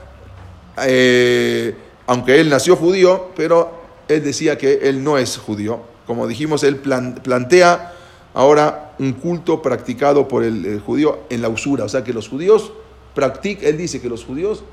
[0.83, 1.75] eh,
[2.07, 5.81] aunque él nació judío, pero él decía que él no es judío.
[6.07, 7.93] Como dijimos, él plan- plantea
[8.33, 11.83] ahora un culto practicado por el, el judío en la usura.
[11.85, 12.71] O sea, que los judíos
[13.13, 14.63] practican, él dice que los judíos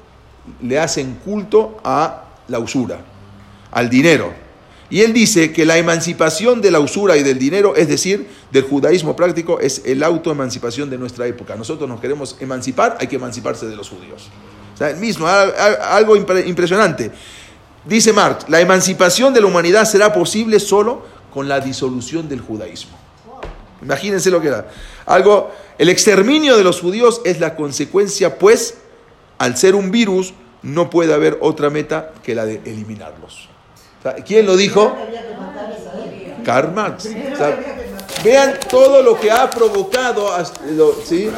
[0.63, 3.01] le hacen culto a la usura,
[3.71, 4.33] al dinero.
[4.91, 8.63] Y él dice que la emancipación de la usura y del dinero, es decir, del
[8.65, 11.57] judaísmo práctico, es el autoemancipación de nuestra época.
[11.57, 14.31] Nosotros nos queremos emancipar, hay que emanciparse de los judíos.
[14.75, 17.11] O sea, el mismo, al- al- algo impre- impresionante.
[17.85, 22.97] Dice Marx, la emancipación de la humanidad será posible solo con la disolución del judaísmo.
[23.83, 24.69] Imagínense lo que era.
[25.07, 28.79] Algo, el exterminio de los judíos es la consecuencia, pues,
[29.39, 30.33] al ser un virus,
[30.63, 33.48] no puede haber otra meta que la de eliminarlos.
[34.27, 34.97] ¿Quién lo dijo?
[36.45, 37.07] Karl Marx.
[37.07, 37.59] O sea,
[38.25, 40.31] vean todo lo que ha provocado.
[41.05, 41.29] ¿sí?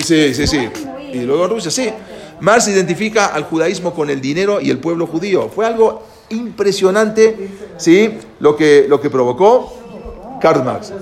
[0.00, 0.68] Sí, sí, sí.
[1.12, 1.90] Y luego Rusia, sí.
[2.40, 5.48] Marx identifica al judaísmo con el dinero y el pueblo judío.
[5.48, 8.18] Fue algo impresionante, ¿sí?
[8.40, 10.92] Lo que, lo que provocó Karl Marx.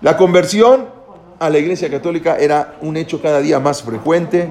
[0.00, 0.88] La conversión
[1.38, 4.48] a la Iglesia Católica era un hecho cada día más frecuente,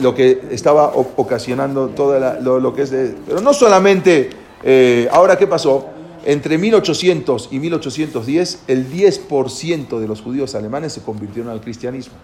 [0.00, 3.14] lo que estaba ocasionando todo lo, lo que es de...
[3.26, 4.30] Pero no solamente...
[4.62, 5.86] eh, ahora, ¿qué pasó?
[6.24, 12.14] Entre 1800 y 1810, el 10% de los judíos alemanes se convirtieron al cristianismo.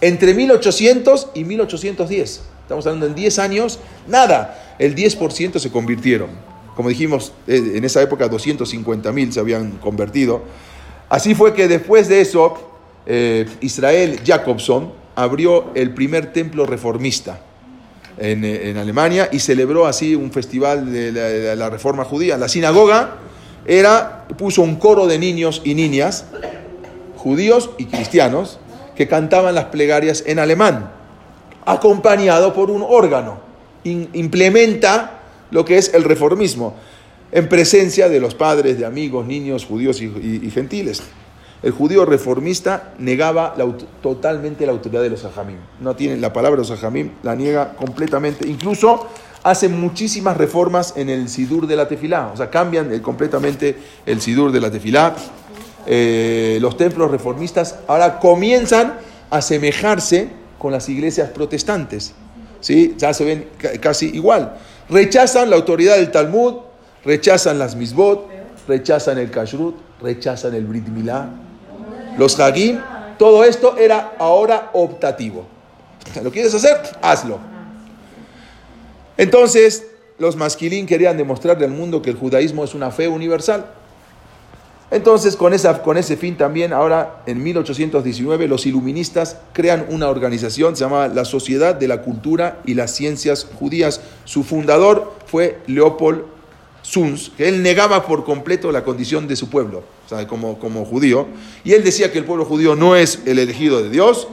[0.00, 6.30] Entre 1800 y 1810, estamos hablando en 10 años, nada, el 10% se convirtieron.
[6.76, 10.42] Como dijimos, eh, en esa época 250 mil se habían convertido.
[11.08, 12.54] Así fue que después de eso,
[13.04, 17.40] eh, Israel Jacobson abrió el primer templo reformista
[18.18, 22.38] en, Alemania y celebró así un festival de la, reforma judía.
[22.38, 23.16] La sinagoga
[23.66, 26.26] era, puso un coro de niños y niñas,
[27.16, 28.60] judíos y cristianos,
[28.94, 30.92] que cantaban las plegarias en alemán,
[31.66, 33.40] acompañado por un órgano.
[33.82, 35.18] Implementa
[35.50, 36.76] lo que es el reformismo,
[37.32, 41.02] en presencia de los padres, de amigos, niños, judíos y gentiles.
[41.62, 43.54] El judío reformista negaba
[44.00, 45.56] totalmente la autoridad de los ajamim.
[45.80, 48.46] No tiene la palabra los ajamim, la niega completamente.
[48.48, 49.08] Incluso
[49.42, 52.30] hace muchísimas reformas en el sidur de la tefilá.
[52.32, 55.16] O sea, cambian completamente el sidur de la tefilá.
[55.86, 58.94] Eh, los templos reformistas ahora comienzan
[59.30, 60.28] a asemejarse
[60.58, 62.14] con las iglesias protestantes.
[62.60, 62.94] ¿sí?
[62.98, 64.56] Ya se ven ca- casi igual.
[64.90, 66.54] Rechazan la autoridad del Talmud,
[67.04, 68.28] rechazan las misbot,
[68.68, 71.30] rechazan el kashrut, rechazan el brit milá,
[72.18, 72.80] los hagim.
[73.18, 75.46] Todo esto era ahora optativo.
[76.22, 76.76] ¿Lo quieres hacer?
[77.00, 77.38] Hazlo.
[79.16, 79.86] Entonces,
[80.18, 83.66] los masquilín querían demostrarle al mundo que el judaísmo es una fe universal.
[84.90, 90.76] Entonces, con, esa, con ese fin también, ahora en 1819, los iluministas crean una organización,
[90.76, 94.00] se llama la Sociedad de la Cultura y las Ciencias Judías.
[94.24, 96.22] Su fundador fue Leopold
[96.90, 100.84] Suns, que él negaba por completo la condición de su pueblo, o sea, como, como
[100.86, 101.26] judío,
[101.64, 104.26] y él decía que el pueblo judío no es el elegido de Dios,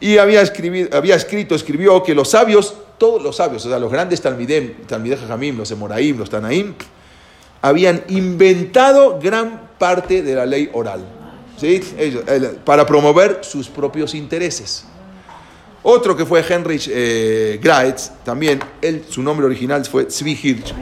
[0.00, 3.90] y había, escribido, había escrito, escribió que los sabios, todos los sabios, o sea, los
[3.90, 6.74] grandes Talmidem, Talmideh Jajamim, los Emoraim, los Tanaim,
[7.62, 11.04] habían inventado gran parte de la ley oral,
[11.58, 11.80] ¿sí?
[11.98, 14.84] Ellos, el- para promover sus propios intereses.
[15.82, 20.74] Otro que fue Heinrich eh, Graetz, también, él, su nombre original fue Zvi Hirsch.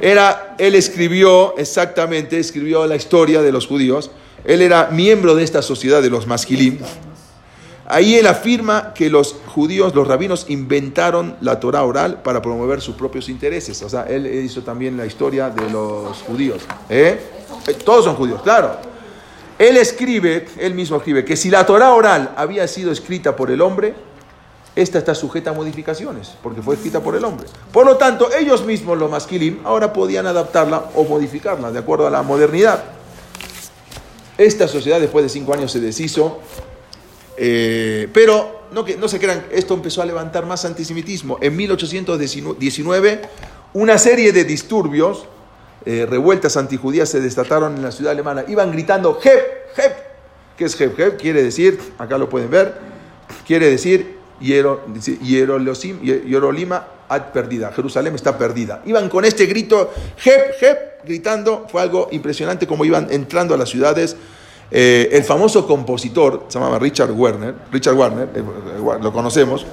[0.00, 4.10] Era, él escribió, exactamente, escribió la historia de los judíos.
[4.44, 6.78] Él era miembro de esta sociedad de los masquilim.
[7.86, 12.94] Ahí él afirma que los judíos, los rabinos, inventaron la Torah oral para promover sus
[12.94, 13.82] propios intereses.
[13.82, 16.62] O sea, él hizo también la historia de los judíos.
[16.88, 17.18] ¿eh?
[17.66, 18.76] Eh, Todos son judíos, claro.
[19.58, 23.60] Él escribe, él mismo escribe, que si la Torah oral había sido escrita por el
[23.60, 23.94] hombre,
[24.80, 27.46] esta está sujeta a modificaciones, porque fue escrita por el hombre.
[27.72, 32.10] Por lo tanto, ellos mismos, los masquilim, ahora podían adaptarla o modificarla de acuerdo a
[32.10, 32.82] la modernidad.
[34.38, 36.40] Esta sociedad después de cinco años se deshizo,
[37.36, 41.36] eh, pero no, que, no se crean, esto empezó a levantar más antisemitismo.
[41.42, 43.20] En 1819,
[43.74, 45.26] una serie de disturbios,
[45.84, 48.44] eh, revueltas antijudías se desataron en la ciudad alemana.
[48.48, 49.92] Iban gritando, Hep, Hep.
[50.56, 51.20] ¿Qué es Hep, Hep?
[51.20, 52.78] Quiere decir, acá lo pueden ver,
[53.46, 57.72] quiere decir, Hierolima ad perdida.
[57.72, 58.82] Jerusalén está perdida.
[58.86, 59.90] Iban con este grito,
[60.24, 61.66] Hep, Hep, gritando.
[61.70, 64.16] Fue algo impresionante como iban entrando a las ciudades.
[64.70, 69.66] Eh, el famoso compositor, se llamaba Richard Werner, Richard Warner, eh, eh, lo conocemos,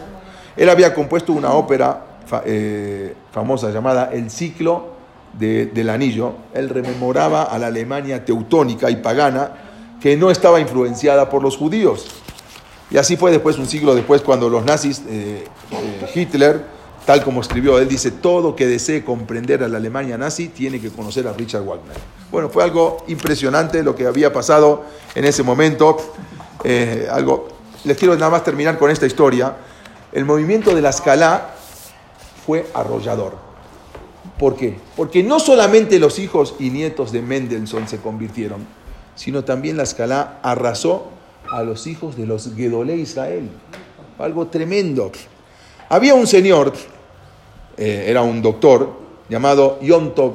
[0.55, 2.03] él había compuesto una ópera
[2.45, 4.97] eh, famosa llamada El ciclo
[5.37, 6.33] de- del anillo.
[6.53, 9.51] Él rememoraba a la Alemania teutónica y pagana
[10.01, 12.07] que no estaba influenciada por los judíos.
[12.89, 16.63] Y así fue después, un siglo después, cuando los nazis, eh, eh, Hitler,
[17.05, 20.89] tal como escribió, él dice, todo que desee comprender a la Alemania nazi tiene que
[20.89, 21.97] conocer a Richard Wagner.
[22.31, 24.83] Bueno, fue algo impresionante lo que había pasado
[25.15, 25.97] en ese momento.
[26.63, 27.49] Eh, algo,
[27.83, 29.55] les quiero nada más terminar con esta historia.
[30.13, 31.55] El movimiento de la escala
[32.45, 33.35] fue arrollador.
[34.39, 34.77] ¿Por qué?
[34.95, 38.65] Porque no solamente los hijos y nietos de Mendelssohn se convirtieron,
[39.15, 41.16] sino también la escala arrasó
[41.51, 43.49] a los hijos de los Gedolé Israel.
[44.19, 45.11] Algo tremendo.
[45.89, 46.73] Había un señor,
[47.77, 48.91] eh, era un doctor,
[49.29, 50.33] llamado Yom Tov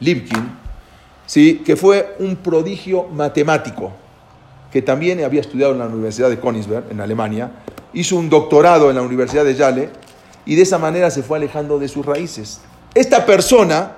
[0.00, 0.58] Lipkin,
[1.26, 1.62] ¿sí?
[1.64, 3.92] que fue un prodigio matemático,
[4.72, 7.50] que también había estudiado en la Universidad de Königsberg, en Alemania,
[7.92, 9.90] hizo un doctorado en la Universidad de Yale,
[10.46, 12.60] y de esa manera se fue alejando de sus raíces.
[12.94, 13.96] Esta persona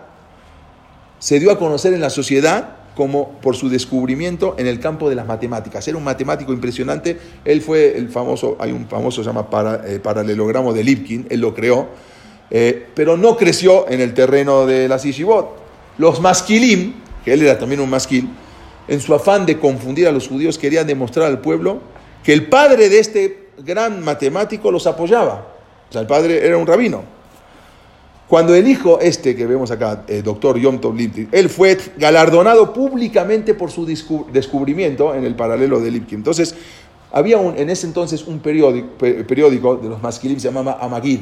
[1.19, 5.15] se dio a conocer en la sociedad como por su descubrimiento en el campo de
[5.15, 5.87] las matemáticas.
[5.87, 7.19] Era un matemático impresionante.
[7.45, 9.47] Él fue el famoso, hay un famoso se llama
[9.85, 11.89] eh, paralelogramo de Lipkin, él lo creó,
[12.51, 15.59] eh, pero no creció en el terreno de las yeshivot.
[15.99, 18.31] Los masquilim, que él era también un masquil,
[18.89, 21.81] en su afán de confundir a los judíos, querían demostrar al pueblo
[22.25, 25.55] que el padre de este gran matemático los apoyaba.
[25.91, 27.16] O sea, el padre era un rabino.
[28.29, 32.73] Cuando el hijo este que vemos acá, el doctor Yom Tov Lipkin, él fue galardonado
[32.73, 36.19] públicamente por su descu- descubrimiento en el paralelo de Lipkin.
[36.19, 36.55] Entonces,
[37.13, 41.21] había un, en ese entonces un periódico, pe- periódico de los masquilim, se llamaba Amagid.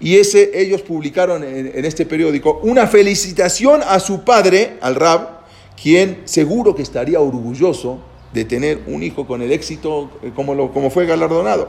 [0.00, 5.40] Y ese, ellos publicaron en, en este periódico una felicitación a su padre, al Rab,
[5.80, 7.98] quien seguro que estaría orgulloso
[8.32, 11.68] de tener un hijo con el éxito eh, como, lo, como fue galardonado.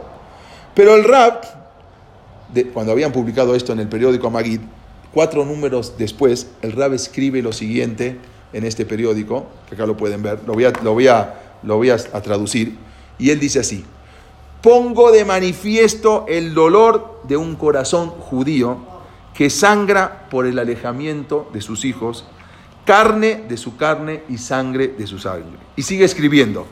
[0.73, 1.41] Pero el Rab,
[2.73, 4.61] cuando habían publicado esto en el periódico Amagid,
[5.13, 8.17] cuatro números después, el Rab escribe lo siguiente
[8.53, 11.77] en este periódico, que acá lo pueden ver, lo voy a, lo voy a, lo
[11.77, 12.77] voy a traducir,
[13.17, 13.85] y él dice así,
[14.61, 18.77] pongo de manifiesto el dolor de un corazón judío
[19.33, 22.25] que sangra por el alejamiento de sus hijos,
[22.85, 25.57] carne de su carne y sangre de su sangre.
[25.75, 26.65] Y sigue escribiendo,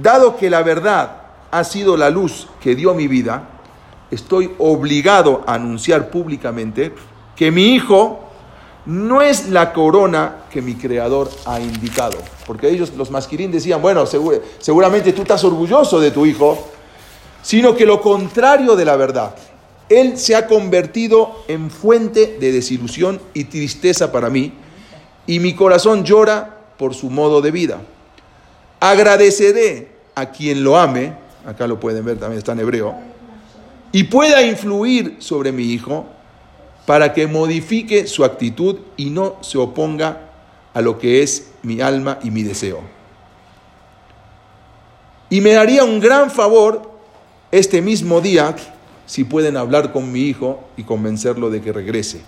[0.00, 3.48] dado que la verdad ha sido la luz que dio mi vida,
[4.10, 6.92] estoy obligado a anunciar públicamente
[7.36, 8.20] que mi hijo
[8.86, 12.18] no es la corona que mi creador ha indicado.
[12.46, 14.04] Porque ellos, los masquirín, decían, bueno,
[14.58, 16.68] seguramente tú estás orgulloso de tu hijo,
[17.42, 19.34] sino que lo contrario de la verdad.
[19.88, 24.52] Él se ha convertido en fuente de desilusión y tristeza para mí,
[25.26, 27.80] y mi corazón llora por su modo de vida.
[28.80, 31.14] Agradeceré a quien lo ame,
[31.46, 32.94] acá lo pueden ver, también está en hebreo,
[33.94, 36.04] y pueda influir sobre mi hijo
[36.84, 40.32] para que modifique su actitud y no se oponga
[40.74, 42.80] a lo que es mi alma y mi deseo.
[45.30, 46.90] Y me daría un gran favor
[47.52, 48.56] este mismo día
[49.06, 52.20] si pueden hablar con mi hijo y convencerlo de que regrese.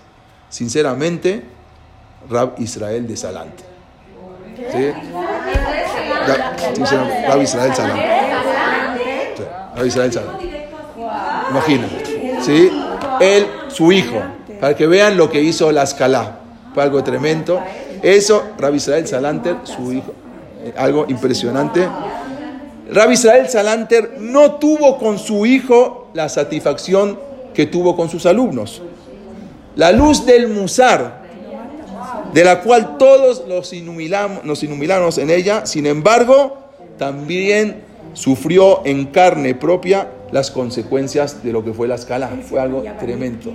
[0.49, 1.43] Sinceramente,
[2.29, 3.65] Rab Israel de Salante.
[4.71, 4.91] ¿Sí?
[7.27, 8.07] Rab Israel Salante.
[9.75, 10.46] Rab Israel Salante.
[11.57, 12.39] Imagínate.
[12.41, 12.69] ¿Sí?
[13.19, 14.21] Él, su hijo
[14.59, 16.39] para que vean lo que hizo la escala.
[16.73, 17.61] Fue algo tremendo.
[18.01, 20.13] Eso, Rabbi Israel Salanter, su hijo,
[20.63, 21.87] eh, algo impresionante.
[22.91, 27.19] Rabbi Israel Salanter no tuvo con su hijo la satisfacción
[27.53, 28.81] que tuvo con sus alumnos.
[29.75, 31.25] La luz del Musar,
[32.33, 33.73] de la cual todos los
[34.43, 36.57] nos inhumilamos en ella, sin embargo,
[36.97, 42.29] también sufrió en carne propia las consecuencias de lo que fue la escala.
[42.47, 43.53] Fue algo tremendo.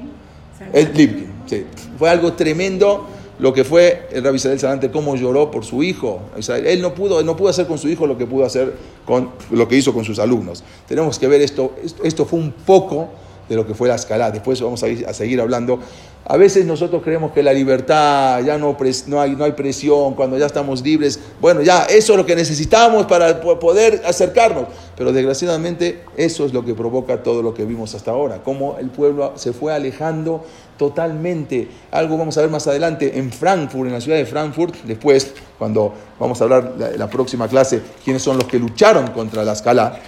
[0.73, 1.65] El Lipkin, sí.
[1.99, 3.07] Fue algo tremendo
[3.39, 6.21] lo que fue el Rabbi Israel Salante, cómo lloró por su hijo.
[6.65, 8.73] Él no pudo, no pudo hacer con su hijo lo que pudo hacer
[9.05, 10.63] con lo que hizo con sus alumnos.
[10.87, 11.75] Tenemos que ver esto,
[12.05, 13.09] esto fue un poco
[13.49, 14.31] de lo que fue la escalada.
[14.31, 15.81] Después vamos a, a seguir hablando.
[16.25, 18.77] A veces nosotros creemos que la libertad, ya no,
[19.21, 24.03] hay, presión, cuando ya estamos libres, bueno, ya eso es lo que necesitamos para poder
[24.07, 24.67] acercarnos.
[24.97, 28.89] Pero desgraciadamente eso es lo que provoca todo lo que vimos hasta ahora, cómo el
[28.91, 30.45] pueblo se fue alejando
[30.79, 31.69] totalmente.
[31.91, 35.93] Algo vamos a ver más adelante en Frankfurt, en la ciudad de Frankfurt, después, cuando
[36.21, 39.99] vamos a hablar en la próxima clase, quiénes son los que lucharon contra la escala.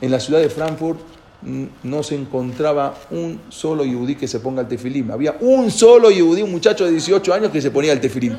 [0.00, 1.13] En la ciudad de Frankfurt
[1.82, 5.10] no se encontraba un solo yudí que se ponga el tefilim.
[5.10, 8.36] Había un solo yudí, un muchacho de 18 años que se ponía el tefilim.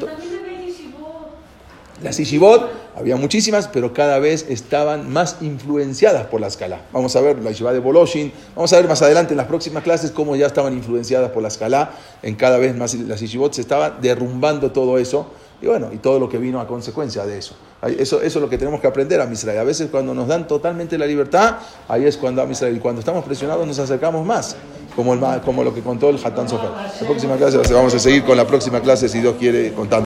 [2.03, 6.81] Las Ishibot, había muchísimas, pero cada vez estaban más influenciadas por la escala.
[6.91, 9.81] Vamos a ver la Yeshiva de Boloshin, vamos a ver más adelante en las próximas
[9.81, 13.61] clases cómo ya estaban influenciadas por la escala, en cada vez más las Ishibot se
[13.61, 17.55] estaba derrumbando todo eso, y bueno, y todo lo que vino a consecuencia de eso.
[17.81, 19.59] Eso, eso es lo que tenemos que aprender a Misrael.
[19.59, 21.57] A veces cuando nos dan totalmente la libertad,
[21.87, 22.77] ahí es cuando a Misrael.
[22.77, 24.55] Y cuando estamos presionados nos acercamos más,
[24.95, 26.69] como, el, como lo que contó el Hatan Sofer.
[26.69, 30.03] La próxima clase vamos a seguir con la próxima clase, si Dios quiere, contando.